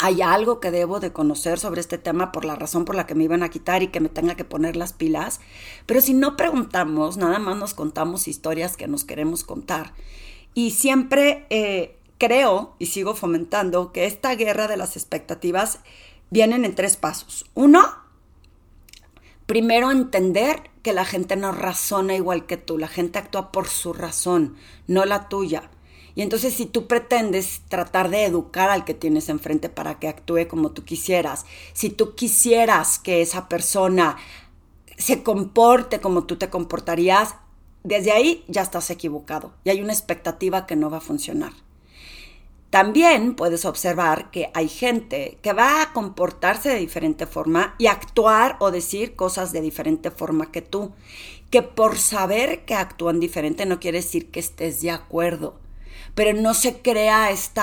Hay 0.00 0.22
algo 0.22 0.58
que 0.58 0.72
debo 0.72 0.98
de 0.98 1.12
conocer 1.12 1.60
sobre 1.60 1.80
este 1.80 1.98
tema 1.98 2.32
por 2.32 2.44
la 2.44 2.56
razón 2.56 2.84
por 2.84 2.96
la 2.96 3.06
que 3.06 3.14
me 3.14 3.24
iban 3.24 3.44
a 3.44 3.48
quitar 3.48 3.82
y 3.82 3.88
que 3.88 4.00
me 4.00 4.08
tenga 4.08 4.34
que 4.34 4.44
poner 4.44 4.74
las 4.74 4.92
pilas. 4.92 5.40
Pero 5.86 6.00
si 6.00 6.14
no 6.14 6.36
preguntamos, 6.36 7.16
nada 7.16 7.38
más 7.38 7.56
nos 7.56 7.74
contamos 7.74 8.26
historias 8.26 8.76
que 8.76 8.88
nos 8.88 9.04
queremos 9.04 9.44
contar. 9.44 9.94
Y 10.52 10.72
siempre 10.72 11.46
eh, 11.50 11.96
creo 12.18 12.74
y 12.80 12.86
sigo 12.86 13.14
fomentando 13.14 13.92
que 13.92 14.06
esta 14.06 14.34
guerra 14.34 14.66
de 14.66 14.76
las 14.76 14.96
expectativas 14.96 15.78
vienen 16.30 16.64
en 16.64 16.74
tres 16.74 16.96
pasos. 16.96 17.46
Uno, 17.54 17.84
primero 19.46 19.92
entender 19.92 20.73
que 20.84 20.92
la 20.92 21.06
gente 21.06 21.34
no 21.34 21.50
razona 21.50 22.14
igual 22.14 22.44
que 22.46 22.58
tú, 22.58 22.78
la 22.78 22.88
gente 22.88 23.18
actúa 23.18 23.50
por 23.50 23.68
su 23.68 23.94
razón, 23.94 24.54
no 24.86 25.06
la 25.06 25.28
tuya. 25.30 25.70
Y 26.14 26.20
entonces 26.20 26.52
si 26.52 26.66
tú 26.66 26.86
pretendes 26.86 27.62
tratar 27.68 28.10
de 28.10 28.26
educar 28.26 28.68
al 28.68 28.84
que 28.84 28.92
tienes 28.92 29.30
enfrente 29.30 29.70
para 29.70 29.98
que 29.98 30.08
actúe 30.08 30.46
como 30.46 30.72
tú 30.72 30.84
quisieras, 30.84 31.46
si 31.72 31.88
tú 31.88 32.14
quisieras 32.14 32.98
que 32.98 33.22
esa 33.22 33.48
persona 33.48 34.18
se 34.98 35.22
comporte 35.22 36.00
como 36.00 36.24
tú 36.24 36.36
te 36.36 36.50
comportarías, 36.50 37.34
desde 37.82 38.12
ahí 38.12 38.44
ya 38.46 38.60
estás 38.60 38.90
equivocado 38.90 39.54
y 39.64 39.70
hay 39.70 39.80
una 39.80 39.94
expectativa 39.94 40.66
que 40.66 40.76
no 40.76 40.90
va 40.90 40.98
a 40.98 41.00
funcionar. 41.00 41.52
También 42.74 43.36
puedes 43.36 43.66
observar 43.66 44.32
que 44.32 44.50
hay 44.52 44.68
gente 44.68 45.38
que 45.42 45.52
va 45.52 45.80
a 45.80 45.92
comportarse 45.92 46.70
de 46.70 46.80
diferente 46.80 47.24
forma 47.24 47.76
y 47.78 47.86
actuar 47.86 48.56
o 48.58 48.72
decir 48.72 49.14
cosas 49.14 49.52
de 49.52 49.60
diferente 49.60 50.10
forma 50.10 50.50
que 50.50 50.60
tú, 50.60 50.90
que 51.50 51.62
por 51.62 51.98
saber 51.98 52.64
que 52.64 52.74
actúan 52.74 53.20
diferente 53.20 53.64
no 53.64 53.78
quiere 53.78 53.98
decir 53.98 54.32
que 54.32 54.40
estés 54.40 54.80
de 54.80 54.90
acuerdo, 54.90 55.54
pero 56.16 56.32
no 56.32 56.52
se 56.52 56.82
crea 56.82 57.30
este 57.30 57.60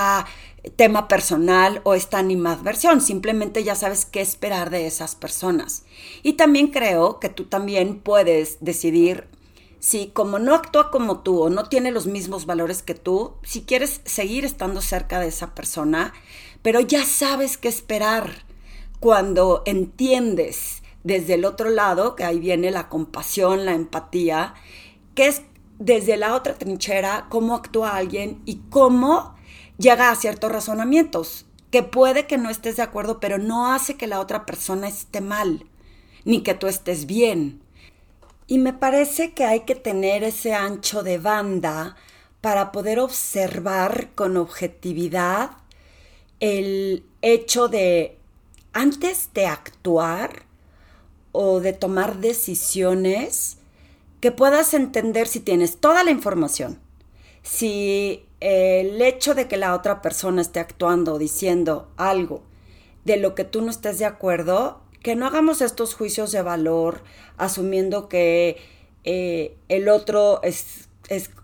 tema 0.78 1.10
personal 1.10 1.82
o 1.84 1.94
esta 1.94 2.18
animadversión, 2.18 3.02
simplemente 3.02 3.66
ya 3.66 3.76
sabes 3.76 4.06
qué 4.06 4.22
esperar 4.22 4.70
de 4.70 4.88
esas 4.88 5.16
personas. 5.16 5.84
Y 6.24 6.34
también 6.34 6.68
creo 6.68 7.20
que 7.20 7.28
tú 7.28 7.48
también 7.48 8.00
puedes 8.00 8.60
decidir 8.62 9.28
si 9.82 10.10
como 10.10 10.38
no 10.38 10.54
actúa 10.54 10.92
como 10.92 11.22
tú 11.22 11.42
o 11.42 11.50
no 11.50 11.66
tiene 11.66 11.92
los 11.92 12.06
mismos 12.06 12.46
valores 12.46 12.84
que 12.84 12.94
tú, 12.94 13.34
si 13.42 13.64
quieres 13.64 14.02
seguir 14.06 14.46
estando 14.46 14.80
cerca 14.80 15.20
de 15.20 15.28
esa 15.28 15.56
persona, 15.56 16.14
pero 16.62 16.80
ya 16.80 17.04
sabes 17.04 17.58
qué 17.58 17.68
esperar 17.68 18.46
cuando 19.00 19.64
entiendes 19.66 20.84
desde 21.04 21.34
el 21.34 21.46
otro 21.46 21.72
lado, 21.72 22.16
que 22.16 22.24
ahí 22.24 22.40
viene 22.40 22.70
la 22.70 22.90
compasión, 22.90 23.66
la 23.66 23.74
empatía, 23.74 24.54
que 25.16 25.26
es 25.26 25.42
desde 25.80 26.16
la 26.16 26.36
otra 26.36 26.54
trinchera 26.54 27.26
cómo 27.30 27.56
actúa 27.56 27.96
alguien 27.96 28.40
y 28.46 28.58
cómo 28.70 29.36
llega 29.80 30.12
a 30.12 30.16
ciertos 30.16 30.52
razonamientos, 30.52 31.48
que 31.72 31.82
puede 31.82 32.28
que 32.28 32.38
no 32.38 32.52
estés 32.52 32.78
de 32.78 32.84
acuerdo, 32.84 33.20
pero 33.20 33.40
no 33.40 33.74
hace 33.74 33.98
que 33.98 34.06
la 34.06 34.20
otra 34.20 34.46
persona 34.46 34.88
esté 34.88 35.22
mal, 35.22 35.66
ni 36.24 36.44
que 36.44 36.54
tú 36.54 36.68
estés 36.68 37.08
bien. 37.08 37.61
Y 38.52 38.58
me 38.58 38.74
parece 38.74 39.32
que 39.32 39.46
hay 39.46 39.62
que 39.62 39.76
tener 39.76 40.26
ese 40.26 40.54
ancho 40.54 41.04
de 41.04 41.20
banda 41.20 41.96
para 42.42 42.74
poder 42.74 43.00
observar 43.00 44.10
con 44.14 44.36
objetividad 44.36 45.52
el 46.42 47.06
hecho 47.22 47.70
de, 47.70 48.18
antes 48.74 49.30
de 49.34 49.46
actuar 49.46 50.44
o 51.32 51.62
de 51.62 51.72
tomar 51.72 52.18
decisiones, 52.18 53.56
que 54.20 54.34
puedas 54.34 54.74
entender 54.74 55.30
si 55.30 55.40
tienes 55.40 55.78
toda 55.78 56.04
la 56.04 56.12
información, 56.12 56.78
si 57.44 58.26
el 58.42 59.02
hecho 59.02 59.34
de 59.34 59.48
que 59.48 59.56
la 59.56 59.74
otra 59.74 60.02
persona 60.02 60.42
esté 60.42 60.60
actuando 60.60 61.14
o 61.14 61.20
diciendo 61.20 61.88
algo 61.96 62.44
de 63.06 63.16
lo 63.16 63.34
que 63.34 63.46
tú 63.46 63.62
no 63.62 63.72
estés 63.72 63.98
de 63.98 64.06
acuerdo, 64.08 64.81
que 65.02 65.16
no 65.16 65.26
hagamos 65.26 65.62
estos 65.62 65.96
juicios 65.96 66.32
de 66.32 66.42
valor 66.42 67.02
asumiendo 67.38 68.08
que 68.08 68.58
eh, 69.04 69.56
el 69.68 69.90
otro 69.90 70.42
es, 70.44 70.90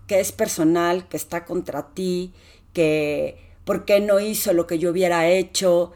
que 0.06 0.20
es 0.20 0.32
personal, 0.32 1.08
que 1.08 1.16
está 1.16 1.44
contra 1.44 1.88
ti, 1.94 2.32
que 2.72 3.36
por 3.64 3.84
qué 3.84 4.00
no 4.00 4.20
hizo 4.20 4.52
lo 4.52 4.66
que 4.66 4.78
yo 4.78 4.90
hubiera 4.90 5.28
hecho 5.28 5.92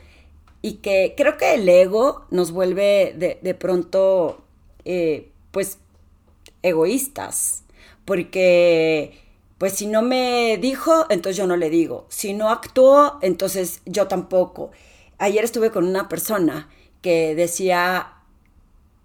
y 0.60 0.74
que 0.74 1.14
creo 1.16 1.36
que 1.36 1.54
el 1.54 1.68
ego 1.68 2.26
nos 2.30 2.50
vuelve 2.50 3.14
de, 3.16 3.54
pronto 3.54 4.44
eh, 4.84 5.30
pues 5.52 5.78
egoístas 6.62 7.62
porque 8.04 9.18
pues 9.58 9.74
si 9.74 9.86
no 9.86 10.02
me 10.02 10.58
dijo, 10.60 11.06
entonces 11.08 11.36
yo 11.36 11.46
no 11.46 11.56
le 11.56 11.70
digo. 11.70 12.06
Si 12.08 12.32
no 12.32 12.50
actuó, 12.50 13.18
entonces 13.22 13.80
yo 13.86 14.08
tampoco. 14.08 14.72
Ayer 15.18 15.44
estuve 15.44 15.70
con 15.70 15.86
una 15.86 16.08
persona 16.08 16.68
que 17.02 17.34
decía, 17.34 18.12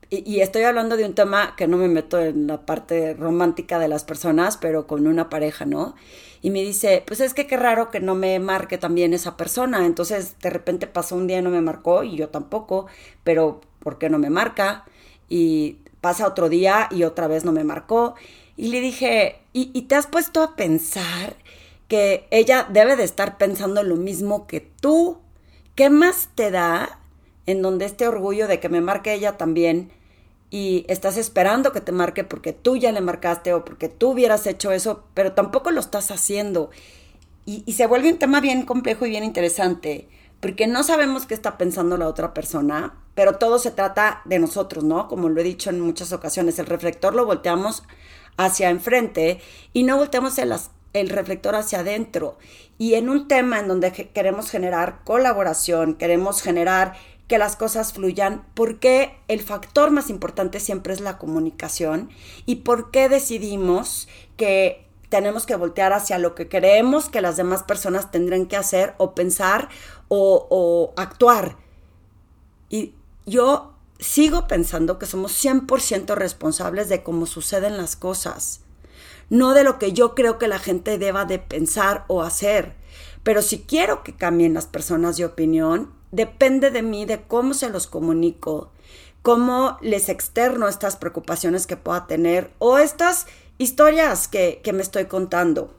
y, 0.09 0.39
estoy 0.39 0.63
hablando 0.63 0.95
de 0.95 1.05
un 1.05 1.15
tema 1.15 1.55
que 1.57 1.67
no 1.67 1.75
me 1.75 1.89
meto 1.89 2.19
en 2.19 2.47
la 2.47 2.65
parte 2.65 3.13
romántica 3.13 3.77
de 3.77 3.89
las 3.89 4.05
personas, 4.05 4.55
pero 4.55 4.87
con 4.87 5.05
una 5.05 5.29
pareja, 5.29 5.65
¿no? 5.65 5.95
Y 6.41 6.49
me 6.49 6.61
dice, 6.61 7.03
pues 7.05 7.19
es 7.19 7.33
que 7.33 7.45
qué 7.45 7.57
raro 7.57 7.91
que 7.91 7.99
no 7.99 8.15
me 8.15 8.39
marque 8.39 8.77
también 8.77 9.13
esa 9.13 9.35
persona. 9.35 9.85
Entonces, 9.85 10.39
de 10.39 10.49
repente 10.49 10.87
pasó 10.87 11.15
un 11.15 11.27
día 11.27 11.39
y 11.39 11.41
no 11.41 11.49
me 11.49 11.59
marcó 11.61 12.03
y 12.03 12.15
yo 12.15 12.29
tampoco, 12.29 12.87
pero 13.25 13.59
¿por 13.79 13.97
qué 13.97 14.09
no 14.09 14.17
me 14.17 14.29
marca? 14.29 14.85
Y 15.27 15.79
pasa 15.99 16.27
otro 16.27 16.47
día 16.47 16.87
y 16.89 17.03
otra 17.03 17.27
vez 17.27 17.43
no 17.43 17.51
me 17.51 17.65
marcó. 17.65 18.15
Y 18.55 18.69
le 18.69 18.79
dije, 18.79 19.41
¿y, 19.51 19.71
y 19.73 19.83
te 19.83 19.95
has 19.95 20.07
puesto 20.07 20.41
a 20.41 20.55
pensar 20.55 21.35
que 21.89 22.27
ella 22.31 22.65
debe 22.71 22.95
de 22.95 23.03
estar 23.03 23.37
pensando 23.37 23.83
lo 23.83 23.97
mismo 23.97 24.47
que 24.47 24.61
tú? 24.61 25.17
¿Qué 25.75 25.89
más 25.89 26.29
te 26.33 26.49
da 26.49 26.99
en 27.47 27.63
donde 27.63 27.85
este 27.85 28.07
orgullo 28.07 28.47
de 28.47 28.59
que 28.59 28.69
me 28.69 28.81
marque 28.81 29.13
ella 29.13 29.37
también 29.37 29.91
y 30.49 30.85
estás 30.87 31.17
esperando 31.17 31.71
que 31.71 31.81
te 31.81 31.91
marque 31.91 32.23
porque 32.23 32.53
tú 32.53 32.77
ya 32.77 32.91
le 32.91 33.01
marcaste 33.01 33.53
o 33.53 33.65
porque 33.65 33.89
tú 33.89 34.11
hubieras 34.11 34.45
hecho 34.47 34.71
eso, 34.71 35.03
pero 35.13 35.33
tampoco 35.33 35.71
lo 35.71 35.79
estás 35.79 36.11
haciendo. 36.11 36.69
Y, 37.45 37.71
se 37.71 37.87
vuelve 37.87 38.11
un 38.11 38.19
tema 38.19 38.41
bien 38.41 38.65
complejo 38.65 39.05
y 39.05 39.09
bien 39.09 39.23
interesante, 39.23 40.09
porque 40.41 40.67
no 40.67 40.83
sabemos 40.83 41.25
qué 41.25 41.33
está 41.33 41.57
pensando 41.57 41.95
la 41.97 42.09
otra 42.09 42.33
persona, 42.33 42.95
pero 43.15 43.37
todo 43.37 43.57
se 43.57 43.71
trata 43.71 44.21
de 44.25 44.37
nosotros, 44.37 44.83
¿no? 44.83 45.07
Como 45.07 45.29
lo 45.29 45.39
he 45.39 45.45
dicho 45.45 45.69
en 45.69 45.79
muchas 45.79 46.11
ocasiones, 46.11 46.59
el 46.59 46.65
reflector 46.65 47.15
lo 47.15 47.25
volteamos 47.25 47.83
hacia 48.35 48.69
enfrente 48.69 49.39
y 49.71 49.83
no 49.83 49.95
volteamos 49.95 50.37
el, 50.39 50.53
el 50.91 51.09
reflector 51.09 51.55
hacia 51.55 51.79
adentro. 51.79 52.37
Y 52.77 52.95
en 52.95 53.07
un 53.07 53.29
tema 53.29 53.59
en 53.59 53.69
donde 53.69 53.91
queremos 53.91 54.51
generar 54.51 54.99
colaboración, 55.05 55.95
queremos 55.95 56.41
generar 56.41 56.95
que 57.27 57.37
las 57.37 57.55
cosas 57.55 57.93
fluyan, 57.93 58.45
porque 58.53 59.17
el 59.27 59.41
factor 59.41 59.91
más 59.91 60.09
importante 60.09 60.59
siempre 60.59 60.93
es 60.93 61.01
la 61.01 61.17
comunicación 61.17 62.09
y 62.45 62.57
por 62.57 62.89
qué 62.91 63.09
decidimos 63.09 64.07
que 64.37 64.87
tenemos 65.09 65.45
que 65.45 65.55
voltear 65.55 65.93
hacia 65.93 66.17
lo 66.17 66.35
que 66.35 66.49
creemos 66.49 67.09
que 67.09 67.21
las 67.21 67.37
demás 67.37 67.63
personas 67.63 68.11
tendrán 68.11 68.45
que 68.45 68.57
hacer 68.57 68.93
o 68.97 69.13
pensar 69.13 69.69
o, 70.07 70.47
o 70.49 70.93
actuar. 70.99 71.57
Y 72.69 72.93
yo 73.25 73.73
sigo 73.99 74.47
pensando 74.47 74.99
que 74.99 75.05
somos 75.05 75.31
100% 75.43 76.15
responsables 76.15 76.89
de 76.89 77.03
cómo 77.03 77.25
suceden 77.25 77.77
las 77.77 77.95
cosas, 77.95 78.61
no 79.29 79.53
de 79.53 79.63
lo 79.63 79.79
que 79.79 79.93
yo 79.93 80.15
creo 80.15 80.37
que 80.37 80.47
la 80.47 80.59
gente 80.59 80.97
deba 80.97 81.25
de 81.25 81.39
pensar 81.39 82.05
o 82.07 82.21
hacer. 82.21 82.75
Pero 83.23 83.41
si 83.41 83.59
quiero 83.59 84.03
que 84.03 84.15
cambien 84.15 84.53
las 84.53 84.67
personas 84.67 85.17
de 85.17 85.25
opinión, 85.25 85.96
depende 86.11 86.71
de 86.71 86.81
mí, 86.81 87.05
de 87.05 87.21
cómo 87.21 87.53
se 87.53 87.69
los 87.69 87.87
comunico, 87.87 88.71
cómo 89.21 89.77
les 89.81 90.09
externo 90.09 90.67
estas 90.67 90.95
preocupaciones 90.95 91.67
que 91.67 91.77
pueda 91.77 92.07
tener 92.07 92.51
o 92.59 92.77
estas 92.77 93.27
historias 93.57 94.27
que, 94.27 94.61
me 94.73 94.81
estoy 94.81 95.05
contando. 95.05 95.73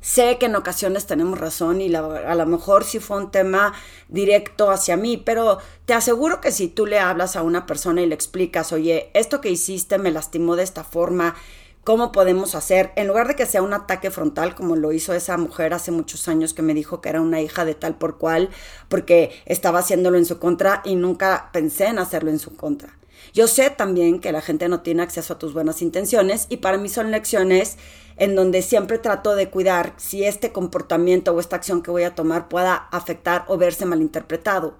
Sé 0.00 0.36
que 0.38 0.46
en 0.46 0.56
ocasiones 0.56 1.06
tenemos 1.06 1.38
razón 1.38 1.80
y 1.80 1.94
a 1.94 2.34
lo 2.34 2.46
mejor 2.46 2.84
sí 2.84 2.98
fue 2.98 3.16
un 3.16 3.30
tema 3.30 3.72
directo 4.08 4.70
hacia 4.70 4.98
mí, 4.98 5.16
pero 5.16 5.58
te 5.86 5.94
aseguro 5.94 6.42
que 6.42 6.52
si 6.52 6.68
tú 6.68 6.84
le 6.84 6.98
hablas 6.98 7.36
a 7.36 7.42
una 7.42 7.64
persona 7.64 8.02
y 8.02 8.06
le 8.06 8.14
explicas, 8.14 8.72
oye, 8.72 9.10
esto 9.14 9.40
que 9.40 9.50
hiciste 9.50 9.96
me 9.96 10.10
lastimó 10.10 10.56
de 10.56 10.62
esta 10.62 10.84
forma, 10.84 11.36
¿Cómo 11.84 12.12
podemos 12.12 12.54
hacer? 12.54 12.92
En 12.96 13.08
lugar 13.08 13.28
de 13.28 13.36
que 13.36 13.44
sea 13.44 13.60
un 13.60 13.74
ataque 13.74 14.10
frontal 14.10 14.54
como 14.54 14.74
lo 14.74 14.92
hizo 14.92 15.12
esa 15.12 15.36
mujer 15.36 15.74
hace 15.74 15.90
muchos 15.90 16.28
años 16.28 16.54
que 16.54 16.62
me 16.62 16.72
dijo 16.72 17.02
que 17.02 17.10
era 17.10 17.20
una 17.20 17.42
hija 17.42 17.66
de 17.66 17.74
tal 17.74 17.96
por 17.96 18.16
cual, 18.16 18.48
porque 18.88 19.32
estaba 19.44 19.80
haciéndolo 19.80 20.16
en 20.16 20.24
su 20.24 20.38
contra 20.38 20.80
y 20.86 20.96
nunca 20.96 21.50
pensé 21.52 21.88
en 21.88 21.98
hacerlo 21.98 22.30
en 22.30 22.38
su 22.38 22.56
contra. 22.56 22.96
Yo 23.34 23.48
sé 23.48 23.68
también 23.68 24.20
que 24.20 24.32
la 24.32 24.40
gente 24.40 24.66
no 24.70 24.80
tiene 24.80 25.02
acceso 25.02 25.34
a 25.34 25.38
tus 25.38 25.52
buenas 25.52 25.82
intenciones 25.82 26.46
y 26.48 26.56
para 26.56 26.78
mí 26.78 26.88
son 26.88 27.10
lecciones 27.10 27.76
en 28.16 28.34
donde 28.34 28.62
siempre 28.62 28.96
trato 28.96 29.34
de 29.34 29.50
cuidar 29.50 29.92
si 29.98 30.24
este 30.24 30.52
comportamiento 30.52 31.32
o 31.34 31.40
esta 31.40 31.56
acción 31.56 31.82
que 31.82 31.90
voy 31.90 32.04
a 32.04 32.14
tomar 32.14 32.48
pueda 32.48 32.76
afectar 32.92 33.44
o 33.46 33.58
verse 33.58 33.84
malinterpretado. 33.84 34.78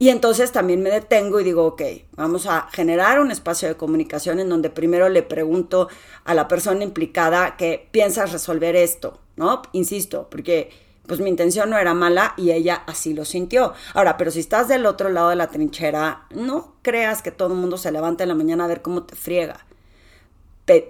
Y 0.00 0.08
entonces 0.08 0.50
también 0.50 0.82
me 0.82 0.88
detengo 0.88 1.40
y 1.40 1.44
digo, 1.44 1.66
ok, 1.66 1.82
vamos 2.16 2.46
a 2.46 2.68
generar 2.72 3.20
un 3.20 3.30
espacio 3.30 3.68
de 3.68 3.76
comunicación 3.76 4.40
en 4.40 4.48
donde 4.48 4.70
primero 4.70 5.10
le 5.10 5.22
pregunto 5.22 5.88
a 6.24 6.32
la 6.32 6.48
persona 6.48 6.82
implicada 6.82 7.58
que 7.58 7.86
piensas 7.90 8.32
resolver 8.32 8.76
esto, 8.76 9.20
¿no? 9.36 9.60
Insisto, 9.72 10.26
porque 10.30 10.70
pues 11.06 11.20
mi 11.20 11.28
intención 11.28 11.68
no 11.68 11.76
era 11.76 11.92
mala 11.92 12.32
y 12.38 12.50
ella 12.50 12.82
así 12.86 13.12
lo 13.12 13.26
sintió. 13.26 13.74
Ahora, 13.92 14.16
pero 14.16 14.30
si 14.30 14.40
estás 14.40 14.68
del 14.68 14.86
otro 14.86 15.10
lado 15.10 15.28
de 15.28 15.36
la 15.36 15.48
trinchera, 15.48 16.24
no 16.30 16.76
creas 16.80 17.20
que 17.20 17.30
todo 17.30 17.52
el 17.52 17.60
mundo 17.60 17.76
se 17.76 17.92
levanta 17.92 18.24
en 18.24 18.30
la 18.30 18.34
mañana 18.34 18.64
a 18.64 18.68
ver 18.68 18.80
cómo 18.80 19.02
te 19.02 19.16
friega. 19.16 19.66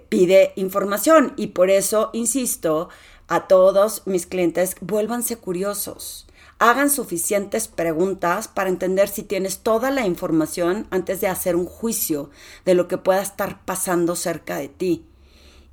pide 0.09 0.52
información 0.55 1.33
y 1.37 1.49
por 1.49 1.69
eso 1.69 2.11
insisto 2.12 2.90
a 3.26 3.49
todos 3.49 4.07
mis 4.07 4.26
clientes, 4.29 4.76
vuélvanse 4.81 5.35
curiosos 5.35 6.29
hagan 6.61 6.90
suficientes 6.90 7.69
preguntas 7.69 8.47
para 8.47 8.69
entender 8.69 9.09
si 9.09 9.23
tienes 9.23 9.61
toda 9.61 9.90
la 9.90 10.07
información 10.07 10.87
antes 10.90 11.23
de 11.23 11.26
hacer 11.26 11.57
un 11.57 11.64
juicio 11.64 12.31
de 12.67 12.75
lo 12.75 12.87
que 12.87 12.99
pueda 12.99 13.23
estar 13.23 13.64
pasando 13.64 14.14
cerca 14.14 14.59
de 14.59 14.69
ti. 14.69 15.07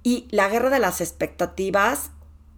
Y 0.01 0.27
la 0.31 0.47
guerra 0.47 0.69
de 0.69 0.79
las 0.79 1.01
expectativas, 1.01 2.11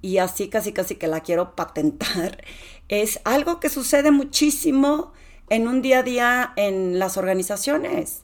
y 0.04 0.20
así 0.20 0.48
casi 0.48 0.72
casi 0.74 0.96
que 0.96 1.08
la 1.08 1.22
quiero 1.22 1.56
patentar, 1.56 2.44
es 2.88 3.20
algo 3.26 3.60
que 3.60 3.70
sucede 3.70 4.12
muchísimo 4.12 5.12
en 5.50 5.68
un 5.68 5.82
día 5.82 6.00
a 6.00 6.04
día 6.04 6.54
en 6.56 7.00
las 7.00 7.18
organizaciones. 7.18 8.22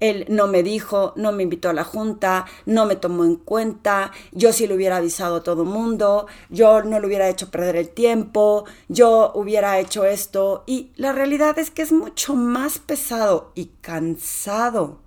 Él 0.00 0.26
no 0.28 0.46
me 0.46 0.62
dijo, 0.62 1.12
no 1.16 1.32
me 1.32 1.42
invitó 1.42 1.70
a 1.70 1.72
la 1.72 1.84
junta, 1.84 2.46
no 2.66 2.86
me 2.86 2.96
tomó 2.96 3.24
en 3.24 3.36
cuenta, 3.36 4.12
yo 4.32 4.52
sí 4.52 4.66
le 4.66 4.74
hubiera 4.74 4.98
avisado 4.98 5.36
a 5.36 5.42
todo 5.42 5.64
mundo, 5.64 6.26
yo 6.50 6.82
no 6.82 7.00
le 7.00 7.06
hubiera 7.06 7.28
hecho 7.28 7.50
perder 7.50 7.76
el 7.76 7.88
tiempo, 7.88 8.64
yo 8.88 9.32
hubiera 9.34 9.78
hecho 9.78 10.04
esto. 10.04 10.64
Y 10.66 10.90
la 10.96 11.12
realidad 11.12 11.58
es 11.58 11.70
que 11.70 11.82
es 11.82 11.92
mucho 11.92 12.34
más 12.34 12.78
pesado 12.78 13.52
y 13.54 13.66
cansado 13.80 14.98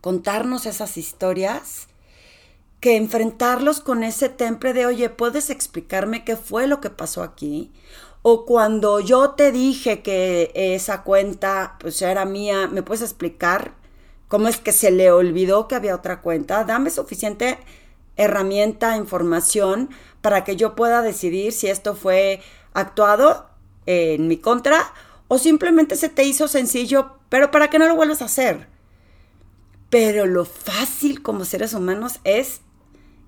contarnos 0.00 0.66
esas 0.66 0.96
historias 0.96 1.88
que 2.78 2.96
enfrentarlos 2.96 3.80
con 3.80 4.04
ese 4.04 4.28
temple 4.28 4.72
de, 4.72 4.86
oye, 4.86 5.10
¿puedes 5.10 5.50
explicarme 5.50 6.24
qué 6.24 6.36
fue 6.36 6.68
lo 6.68 6.80
que 6.80 6.90
pasó 6.90 7.24
aquí? 7.24 7.72
O 8.28 8.44
cuando 8.44 8.98
yo 8.98 9.34
te 9.34 9.52
dije 9.52 10.02
que 10.02 10.50
esa 10.52 11.04
cuenta 11.04 11.76
pues 11.78 12.02
era 12.02 12.24
mía, 12.24 12.66
¿me 12.66 12.82
puedes 12.82 13.02
explicar 13.02 13.74
cómo 14.26 14.48
es 14.48 14.56
que 14.56 14.72
se 14.72 14.90
le 14.90 15.12
olvidó 15.12 15.68
que 15.68 15.76
había 15.76 15.94
otra 15.94 16.22
cuenta? 16.22 16.64
Dame 16.64 16.90
suficiente 16.90 17.56
herramienta, 18.16 18.96
información 18.96 19.90
para 20.22 20.42
que 20.42 20.56
yo 20.56 20.74
pueda 20.74 21.02
decidir 21.02 21.52
si 21.52 21.68
esto 21.68 21.94
fue 21.94 22.40
actuado 22.74 23.48
en 23.86 24.26
mi 24.26 24.38
contra 24.38 24.92
o 25.28 25.38
simplemente 25.38 25.94
se 25.94 26.08
te 26.08 26.24
hizo 26.24 26.48
sencillo, 26.48 27.12
pero 27.28 27.52
para 27.52 27.70
que 27.70 27.78
no 27.78 27.86
lo 27.86 27.94
vuelvas 27.94 28.22
a 28.22 28.24
hacer. 28.24 28.66
Pero 29.88 30.26
lo 30.26 30.46
fácil 30.46 31.22
como 31.22 31.44
seres 31.44 31.74
humanos 31.74 32.18
es 32.24 32.60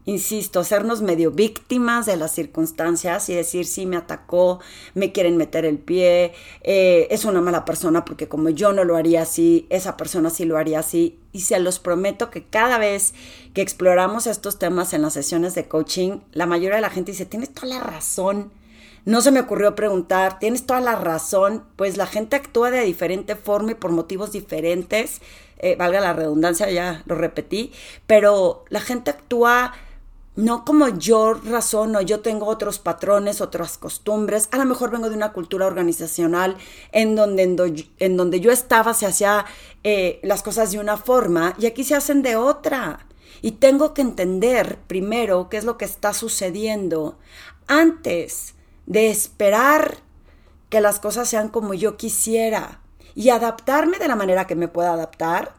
insisto, 0.08 0.60
hacernos 0.60 1.02
medio 1.02 1.32
víctimas 1.32 2.06
de 2.06 2.16
las 2.16 2.32
circunstancias 2.32 3.28
y 3.28 3.34
decir, 3.34 3.66
sí, 3.66 3.84
me 3.84 3.98
atacó, 3.98 4.58
me 4.94 5.12
quieren 5.12 5.36
meter 5.36 5.66
el 5.66 5.76
pie, 5.78 6.32
eh, 6.62 7.08
es 7.10 7.26
una 7.26 7.42
mala 7.42 7.66
persona 7.66 8.06
porque 8.06 8.26
como 8.26 8.48
yo 8.48 8.72
no 8.72 8.84
lo 8.84 8.96
haría 8.96 9.20
así, 9.20 9.66
esa 9.68 9.98
persona 9.98 10.30
sí 10.30 10.46
lo 10.46 10.56
haría 10.56 10.78
así. 10.78 11.20
Y 11.32 11.40
se 11.42 11.58
los 11.58 11.78
prometo 11.78 12.30
que 12.30 12.46
cada 12.46 12.78
vez 12.78 13.12
que 13.52 13.60
exploramos 13.60 14.26
estos 14.26 14.58
temas 14.58 14.94
en 14.94 15.02
las 15.02 15.12
sesiones 15.12 15.54
de 15.54 15.68
coaching, 15.68 16.20
la 16.32 16.46
mayoría 16.46 16.76
de 16.76 16.82
la 16.82 16.90
gente 16.90 17.12
dice, 17.12 17.26
tienes 17.26 17.52
toda 17.52 17.66
la 17.66 17.80
razón. 17.80 18.50
No 19.04 19.20
se 19.20 19.30
me 19.30 19.40
ocurrió 19.40 19.74
preguntar, 19.74 20.38
tienes 20.38 20.64
toda 20.64 20.80
la 20.80 20.96
razón, 20.96 21.64
pues 21.76 21.98
la 21.98 22.06
gente 22.06 22.34
actúa 22.34 22.70
de 22.70 22.80
diferente 22.80 23.36
forma 23.36 23.72
y 23.72 23.74
por 23.74 23.92
motivos 23.92 24.32
diferentes, 24.32 25.20
eh, 25.58 25.76
valga 25.76 26.00
la 26.00 26.14
redundancia, 26.14 26.70
ya 26.70 27.02
lo 27.04 27.14
repetí, 27.14 27.72
pero 28.06 28.64
la 28.70 28.80
gente 28.80 29.10
actúa 29.10 29.74
no 30.38 30.64
como 30.64 30.86
yo 30.86 31.34
razono, 31.34 32.00
yo 32.00 32.20
tengo 32.20 32.46
otros 32.46 32.78
patrones, 32.78 33.40
otras 33.40 33.76
costumbres, 33.76 34.48
a 34.52 34.58
lo 34.58 34.66
mejor 34.66 34.92
vengo 34.92 35.10
de 35.10 35.16
una 35.16 35.32
cultura 35.32 35.66
organizacional 35.66 36.56
en 36.92 37.16
donde, 37.16 37.88
en 37.98 38.16
donde 38.16 38.38
yo 38.38 38.52
estaba 38.52 38.94
se 38.94 39.06
hacía 39.06 39.46
eh, 39.82 40.20
las 40.22 40.44
cosas 40.44 40.70
de 40.70 40.78
una 40.78 40.96
forma 40.96 41.56
y 41.58 41.66
aquí 41.66 41.82
se 41.82 41.96
hacen 41.96 42.22
de 42.22 42.36
otra. 42.36 43.04
Y 43.42 43.52
tengo 43.52 43.94
que 43.94 44.02
entender 44.02 44.78
primero 44.86 45.48
qué 45.48 45.56
es 45.56 45.64
lo 45.64 45.76
que 45.76 45.86
está 45.86 46.14
sucediendo 46.14 47.18
antes 47.66 48.54
de 48.86 49.10
esperar 49.10 49.96
que 50.68 50.80
las 50.80 51.00
cosas 51.00 51.28
sean 51.28 51.48
como 51.48 51.74
yo 51.74 51.96
quisiera 51.96 52.80
y 53.16 53.30
adaptarme 53.30 53.98
de 53.98 54.06
la 54.06 54.14
manera 54.14 54.46
que 54.46 54.54
me 54.54 54.68
pueda 54.68 54.92
adaptar 54.92 55.56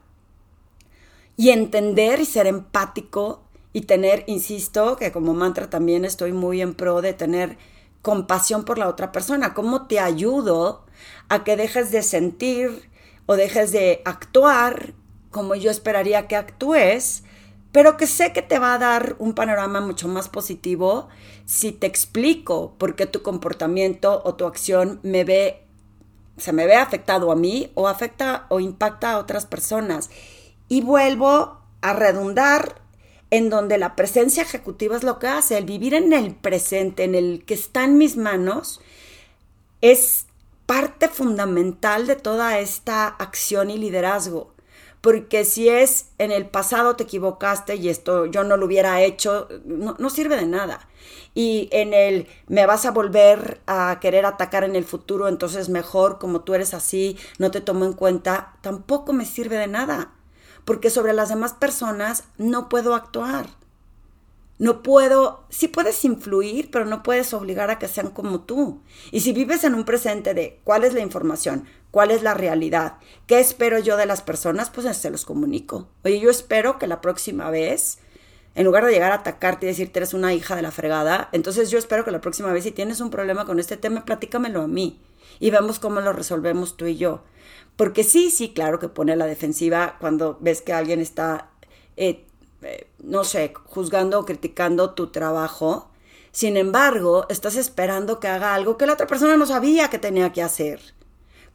y 1.36 1.50
entender 1.50 2.22
y 2.22 2.26
ser 2.26 2.48
empático 2.48 3.44
y 3.74 3.82
tener, 3.82 4.24
insisto, 4.28 4.96
que 4.96 5.12
como 5.12 5.34
mantra 5.34 5.70
también 5.70 6.06
estoy 6.06 6.34
muy 6.34 6.62
en 6.62 6.74
pro 6.74 7.02
de 7.02 7.14
tener 7.14 7.58
compasión 8.02 8.66
por 8.66 8.78
la 8.78 8.88
otra 8.88 9.12
persona. 9.12 9.54
¿Cómo 9.54 9.88
te 9.88 10.00
ayudo 10.00 10.86
a 11.28 11.44
que 11.44 11.56
dejes 11.56 11.92
de 11.92 12.02
sentir 12.02 12.90
o 13.26 13.36
dejes 13.36 13.72
de 13.72 14.02
actuar 14.06 14.94
como 15.32 15.56
yo 15.56 15.70
esperaría 15.70 16.28
que 16.28 16.36
actúes? 16.36 17.24
pero 17.72 17.98
que 17.98 18.08
sé 18.08 18.34
que 18.34 18.42
te 18.42 18.60
va 18.60 18.74
a 18.74 18.80
dar 18.80 19.16
un 19.20 19.34
panorama 19.34 19.82
mucho 19.82 20.08
más 20.08 20.28
positivo 20.28 21.08
si 21.46 21.72
te 21.72 21.88
explico 21.88 22.74
por 22.78 22.96
qué 22.96 23.06
tu 23.06 23.22
comportamiento 23.22 24.22
o 24.26 24.36
tu 24.36 24.46
acción 24.46 25.00
me 25.04 25.24
ve, 25.24 25.64
se 26.38 26.52
me 26.52 26.66
ve 26.66 26.76
afectado 26.76 27.32
a 27.32 27.36
mí 27.36 27.72
o 27.76 27.88
afecta 27.88 28.48
o 28.50 28.60
impacta 28.60 29.12
a 29.12 29.18
otras 29.20 29.46
personas. 29.46 30.10
Y 30.68 30.82
vuelvo 30.82 31.60
a 31.82 31.94
redundar 31.94 32.82
en 33.32 33.50
donde 33.50 33.78
la 33.78 33.96
presencia 33.96 34.44
ejecutiva 34.44 34.96
es 34.96 35.04
lo 35.04 35.20
que 35.20 35.28
hace, 35.28 35.58
el 35.58 35.66
vivir 35.66 35.94
en 35.94 36.14
el 36.14 36.34
presente, 36.34 37.04
en 37.04 37.16
el 37.16 37.44
que 37.46 37.54
está 37.54 37.84
en 37.84 37.98
mis 37.98 38.18
manos, 38.18 38.82
es 39.82 40.26
parte 40.66 41.08
fundamental 41.08 42.08
de 42.08 42.16
toda 42.16 42.60
esta 42.60 43.08
acción 43.08 43.70
y 43.70 43.78
liderazgo. 43.78 44.54
Porque 45.02 45.46
si 45.46 45.70
es 45.70 46.08
en 46.18 46.32
el 46.32 46.46
pasado 46.46 46.98
te 46.98 47.04
equivocaste 47.04 47.76
y 47.76 47.88
esto 47.88 48.26
yo 48.26 48.44
no 48.44 48.58
lo 48.58 48.66
hubiera 48.66 49.02
hecho, 49.02 49.48
no, 49.64 49.96
no 49.98 50.10
sirve 50.10 50.36
de 50.36 50.46
nada. 50.46 50.90
Y 51.34 51.70
en 51.72 51.94
el 51.94 52.28
me 52.48 52.66
vas 52.66 52.86
a 52.86 52.92
volver 52.92 53.62
a 53.66 54.00
querer 54.02 54.26
atacar 54.26 54.66
en 54.66 54.76
el 54.76 54.84
futuro, 54.84 55.30
entonces 55.30 55.70
mejor 55.70 56.20
como 56.20 56.42
tú 56.42 56.54
eres 56.54 56.74
así, 56.74 57.18
no 57.38 57.50
te 57.50 57.62
tomo 57.62 57.86
en 57.86 57.94
cuenta, 57.94 58.58
tampoco 58.62 59.14
me 59.14 59.26
sirve 59.26 59.56
de 59.56 59.68
nada 59.68 60.12
porque 60.70 60.92
sobre 60.92 61.14
las 61.14 61.30
demás 61.30 61.54
personas 61.54 62.26
no 62.38 62.70
puedo 62.70 62.94
actuar. 62.94 63.48
No 64.60 64.84
puedo, 64.84 65.44
sí 65.50 65.68
puedes 65.68 66.06
influir, 66.06 66.70
pero 66.70 66.86
no 66.86 67.02
puedes 67.02 67.34
obligar 67.34 67.72
a 67.72 67.80
que 67.80 67.88
sean 67.88 68.12
como 68.12 68.42
tú. 68.42 68.80
Y 69.10 69.22
si 69.22 69.34
vives 69.34 69.64
en 69.64 69.74
un 69.74 69.84
presente 69.84 70.36
de 70.36 70.60
cuál 70.64 70.84
es 70.84 70.94
la 70.94 71.00
información, 71.00 71.66
cuál 71.90 72.12
es 72.12 72.22
la 72.22 72.36
realidad, 72.36 72.98
qué 73.26 73.40
espero 73.40 73.80
yo 73.80 73.98
de 73.98 74.06
las 74.06 74.22
personas, 74.22 74.70
pues 74.70 74.96
se 74.96 75.10
los 75.10 75.26
comunico. 75.26 75.90
Oye, 76.04 76.20
yo 76.20 76.30
espero 76.30 76.78
que 76.78 76.86
la 76.86 77.02
próxima 77.02 77.50
vez, 77.50 77.98
en 78.54 78.64
lugar 78.64 78.86
de 78.86 78.92
llegar 78.92 79.12
a 79.12 79.16
atacarte 79.16 79.66
y 79.66 79.70
decirte 79.70 79.98
eres 79.98 80.14
una 80.14 80.36
hija 80.36 80.56
de 80.56 80.62
la 80.62 80.70
fregada, 80.70 81.30
entonces 81.32 81.72
yo 81.72 81.80
espero 81.80 82.06
que 82.06 82.12
la 82.12 82.22
próxima 82.22 82.54
vez 82.54 82.64
si 82.64 82.72
tienes 82.72 83.02
un 83.02 83.10
problema 83.10 83.46
con 83.46 83.58
este 83.58 83.76
tema, 83.76 84.06
platícamelo 84.06 84.62
a 84.62 84.68
mí 84.68 85.02
y 85.40 85.50
vemos 85.50 85.80
cómo 85.80 86.00
lo 86.00 86.14
resolvemos 86.14 86.78
tú 86.78 86.86
y 86.86 86.96
yo. 86.96 87.24
Porque 87.80 88.04
sí, 88.04 88.30
sí, 88.30 88.50
claro 88.50 88.78
que 88.78 88.90
pone 88.90 89.16
la 89.16 89.26
defensiva 89.26 89.96
cuando 90.02 90.38
ves 90.42 90.62
que 90.62 90.74
alguien 90.74 91.00
está, 91.00 91.50
eh, 91.96 92.26
eh, 92.62 92.90
no 93.02 93.24
sé, 93.24 93.54
juzgando 93.68 94.20
o 94.20 94.26
criticando 94.26 94.90
tu 94.96 95.08
trabajo. 95.12 95.90
Sin 96.34 96.58
embargo, 96.58 97.26
estás 97.30 97.56
esperando 97.56 98.20
que 98.20 98.28
haga 98.28 98.54
algo 98.54 98.78
que 98.78 98.86
la 98.86 98.92
otra 98.92 99.08
persona 99.08 99.38
no 99.38 99.46
sabía 99.46 99.90
que 99.90 99.98
tenía 99.98 100.34
que 100.34 100.44
hacer. 100.44 100.82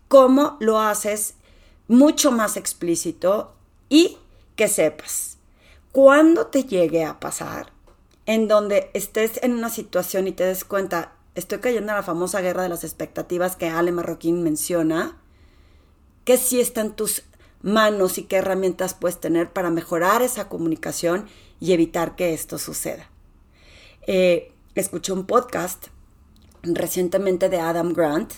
¿Cómo 0.08 0.56
lo 0.60 0.80
haces 0.80 1.34
mucho 1.88 2.32
más 2.32 2.56
explícito 2.56 3.52
y 3.90 4.16
que 4.56 4.68
sepas? 4.68 5.36
Cuando 5.92 6.46
te 6.46 6.64
llegue 6.64 7.04
a 7.04 7.20
pasar, 7.20 7.70
en 8.24 8.48
donde 8.48 8.90
estés 8.94 9.40
en 9.42 9.52
una 9.52 9.68
situación 9.68 10.26
y 10.26 10.32
te 10.32 10.46
des 10.46 10.64
cuenta, 10.64 11.12
estoy 11.34 11.58
cayendo 11.58 11.92
en 11.92 11.96
la 11.96 12.02
famosa 12.02 12.40
guerra 12.40 12.62
de 12.62 12.70
las 12.70 12.82
expectativas 12.82 13.56
que 13.56 13.68
Ale 13.68 13.92
Marroquín 13.92 14.42
menciona, 14.42 15.18
qué 16.24 16.36
sí 16.36 16.60
está 16.60 16.80
en 16.80 16.92
tus 16.92 17.22
manos 17.62 18.18
y 18.18 18.24
qué 18.24 18.36
herramientas 18.36 18.94
puedes 18.94 19.20
tener 19.20 19.52
para 19.52 19.70
mejorar 19.70 20.22
esa 20.22 20.48
comunicación 20.48 21.26
y 21.60 21.72
evitar 21.72 22.16
que 22.16 22.34
esto 22.34 22.58
suceda. 22.58 23.10
Eh, 24.06 24.52
escuché 24.74 25.12
un 25.12 25.26
podcast 25.26 25.86
recientemente 26.62 27.48
de 27.48 27.60
Adam 27.60 27.92
Grant 27.92 28.32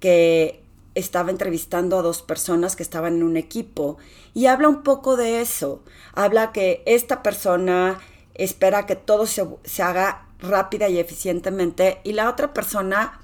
que 0.00 0.62
estaba 0.94 1.30
entrevistando 1.30 1.98
a 1.98 2.02
dos 2.02 2.22
personas 2.22 2.76
que 2.76 2.82
estaban 2.82 3.16
en 3.16 3.22
un 3.22 3.36
equipo 3.36 3.98
y 4.34 4.46
habla 4.46 4.68
un 4.68 4.82
poco 4.82 5.16
de 5.16 5.40
eso. 5.40 5.82
Habla 6.14 6.52
que 6.52 6.82
esta 6.86 7.22
persona 7.22 7.98
espera 8.34 8.86
que 8.86 8.96
todo 8.96 9.26
se, 9.26 9.46
se 9.64 9.82
haga 9.82 10.28
rápida 10.38 10.88
y 10.88 10.98
eficientemente 10.98 12.00
y 12.04 12.12
la 12.12 12.28
otra 12.28 12.52
persona 12.52 13.20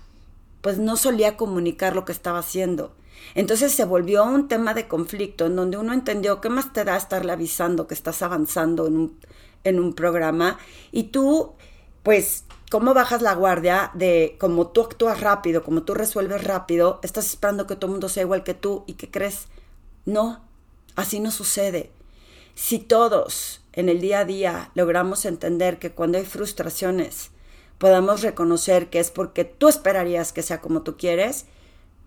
pues 0.60 0.78
no 0.78 0.96
solía 0.96 1.36
comunicar 1.36 1.94
lo 1.94 2.04
que 2.04 2.12
estaba 2.12 2.40
haciendo. 2.40 2.94
Entonces 3.34 3.72
se 3.72 3.84
volvió 3.84 4.24
un 4.24 4.48
tema 4.48 4.74
de 4.74 4.88
conflicto 4.88 5.46
en 5.46 5.56
donde 5.56 5.76
uno 5.76 5.92
entendió 5.92 6.40
qué 6.40 6.48
más 6.48 6.72
te 6.72 6.84
da 6.84 6.96
estarle 6.96 7.32
avisando 7.32 7.86
que 7.86 7.94
estás 7.94 8.22
avanzando 8.22 8.86
en 8.86 8.96
un, 8.96 9.18
en 9.64 9.80
un 9.80 9.94
programa 9.94 10.58
y 10.92 11.04
tú, 11.04 11.54
pues, 12.02 12.44
cómo 12.70 12.94
bajas 12.94 13.22
la 13.22 13.34
guardia 13.34 13.90
de 13.94 14.36
cómo 14.38 14.68
tú 14.68 14.82
actúas 14.82 15.20
rápido, 15.20 15.62
como 15.62 15.82
tú 15.82 15.94
resuelves 15.94 16.44
rápido, 16.44 17.00
estás 17.02 17.26
esperando 17.26 17.66
que 17.66 17.76
todo 17.76 17.86
el 17.86 17.92
mundo 17.92 18.08
sea 18.08 18.22
igual 18.22 18.44
que 18.44 18.54
tú 18.54 18.84
y 18.86 18.94
que 18.94 19.10
crees. 19.10 19.46
No, 20.04 20.42
así 20.96 21.20
no 21.20 21.30
sucede. 21.30 21.90
Si 22.54 22.78
todos 22.78 23.62
en 23.72 23.88
el 23.88 24.00
día 24.00 24.20
a 24.20 24.24
día 24.24 24.70
logramos 24.74 25.24
entender 25.24 25.78
que 25.78 25.92
cuando 25.92 26.18
hay 26.18 26.24
frustraciones 26.24 27.30
podamos 27.78 28.22
reconocer 28.22 28.90
que 28.90 28.98
es 28.98 29.10
porque 29.10 29.44
tú 29.44 29.68
esperarías 29.68 30.32
que 30.32 30.42
sea 30.42 30.60
como 30.60 30.82
tú 30.82 30.96
quieres, 30.96 31.46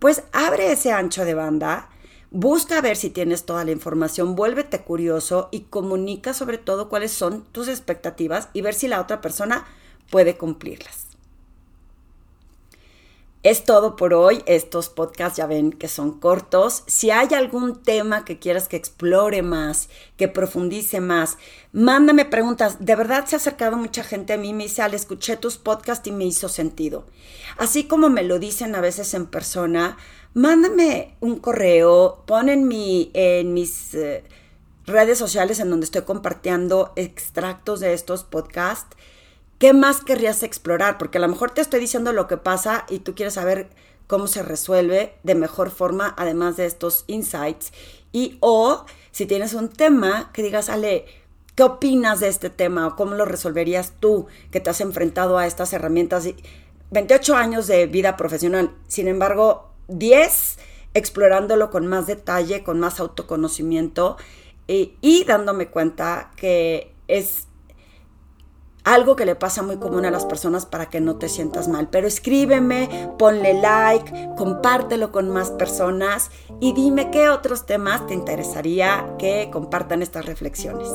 pues 0.01 0.23
abre 0.31 0.71
ese 0.71 0.91
ancho 0.91 1.25
de 1.25 1.35
banda, 1.35 1.87
busca 2.31 2.81
ver 2.81 2.97
si 2.97 3.11
tienes 3.11 3.45
toda 3.45 3.63
la 3.63 3.69
información, 3.69 4.35
vuélvete 4.35 4.81
curioso 4.81 5.47
y 5.51 5.65
comunica 5.65 6.33
sobre 6.33 6.57
todo 6.57 6.89
cuáles 6.89 7.11
son 7.11 7.43
tus 7.51 7.67
expectativas 7.67 8.49
y 8.51 8.61
ver 8.61 8.73
si 8.73 8.87
la 8.87 8.99
otra 8.99 9.21
persona 9.21 9.63
puede 10.09 10.37
cumplirlas. 10.37 11.10
Es 13.43 13.63
todo 13.63 13.95
por 13.95 14.13
hoy. 14.13 14.43
Estos 14.45 14.89
podcasts 14.89 15.37
ya 15.37 15.47
ven 15.47 15.71
que 15.71 15.87
son 15.87 16.19
cortos. 16.19 16.83
Si 16.85 17.09
hay 17.09 17.33
algún 17.33 17.81
tema 17.81 18.23
que 18.23 18.37
quieras 18.37 18.67
que 18.67 18.77
explore 18.77 19.41
más, 19.41 19.89
que 20.15 20.27
profundice 20.27 21.01
más, 21.01 21.39
mándame 21.71 22.25
preguntas. 22.25 22.77
De 22.85 22.95
verdad 22.95 23.25
se 23.25 23.35
ha 23.35 23.37
acercado 23.37 23.77
mucha 23.77 24.03
gente 24.03 24.33
a 24.33 24.37
mí 24.37 24.53
me 24.53 24.63
dice, 24.63 24.83
al 24.83 24.93
escuché 24.93 25.37
tus 25.37 25.57
podcasts 25.57 26.07
y 26.07 26.11
me 26.11 26.25
hizo 26.25 26.49
sentido. 26.49 27.07
Así 27.57 27.85
como 27.85 28.09
me 28.09 28.21
lo 28.23 28.37
dicen 28.37 28.75
a 28.75 28.81
veces 28.81 29.11
en 29.15 29.25
persona, 29.25 29.97
mándame 30.35 31.15
un 31.19 31.39
correo, 31.39 32.21
pon 32.27 32.47
en, 32.47 32.67
mi, 32.67 33.09
en 33.15 33.55
mis 33.55 33.95
eh, 33.95 34.23
redes 34.85 35.17
sociales 35.17 35.59
en 35.59 35.71
donde 35.71 35.85
estoy 35.85 36.03
compartiendo 36.03 36.93
extractos 36.95 37.79
de 37.79 37.93
estos 37.93 38.23
podcasts 38.23 38.95
¿Qué 39.61 39.73
más 39.73 40.03
querrías 40.03 40.41
explorar? 40.41 40.97
Porque 40.97 41.19
a 41.19 41.21
lo 41.21 41.27
mejor 41.27 41.51
te 41.51 41.61
estoy 41.61 41.79
diciendo 41.79 42.13
lo 42.13 42.27
que 42.27 42.37
pasa 42.37 42.87
y 42.89 42.97
tú 42.97 43.13
quieres 43.13 43.35
saber 43.35 43.69
cómo 44.07 44.25
se 44.25 44.41
resuelve 44.41 45.13
de 45.21 45.35
mejor 45.35 45.69
forma, 45.69 46.15
además 46.17 46.57
de 46.57 46.65
estos 46.65 47.03
insights. 47.05 47.71
Y 48.11 48.39
o 48.39 48.87
si 49.11 49.27
tienes 49.27 49.53
un 49.53 49.69
tema 49.69 50.31
que 50.33 50.41
digas, 50.41 50.67
Ale, 50.67 51.05
¿qué 51.53 51.61
opinas 51.61 52.21
de 52.21 52.29
este 52.29 52.49
tema? 52.49 52.87
¿O 52.87 52.95
cómo 52.95 53.13
lo 53.13 53.25
resolverías 53.25 53.93
tú 53.99 54.25
que 54.49 54.61
te 54.61 54.71
has 54.71 54.81
enfrentado 54.81 55.37
a 55.37 55.45
estas 55.45 55.73
herramientas? 55.73 56.27
28 56.89 57.35
años 57.35 57.67
de 57.67 57.85
vida 57.85 58.17
profesional, 58.17 58.71
sin 58.87 59.07
embargo, 59.07 59.69
10 59.89 60.57
explorándolo 60.95 61.69
con 61.69 61.85
más 61.85 62.07
detalle, 62.07 62.63
con 62.63 62.79
más 62.79 62.99
autoconocimiento 62.99 64.17
y, 64.65 64.95
y 65.01 65.23
dándome 65.25 65.67
cuenta 65.67 66.31
que 66.35 66.95
es 67.07 67.45
algo 68.83 69.15
que 69.15 69.25
le 69.25 69.35
pasa 69.35 69.61
muy 69.61 69.77
común 69.77 70.05
a 70.05 70.11
las 70.11 70.25
personas 70.25 70.65
para 70.65 70.89
que 70.89 71.01
no 71.01 71.17
te 71.17 71.29
sientas 71.29 71.67
mal. 71.67 71.89
Pero 71.89 72.07
escríbeme, 72.07 73.11
ponle 73.17 73.53
like, 73.53 74.29
compártelo 74.37 75.11
con 75.11 75.29
más 75.29 75.51
personas 75.51 76.31
y 76.59 76.73
dime 76.73 77.11
qué 77.11 77.29
otros 77.29 77.65
temas 77.65 78.05
te 78.07 78.13
interesaría 78.13 79.15
que 79.17 79.49
compartan 79.51 80.01
estas 80.01 80.25
reflexiones. 80.25 80.89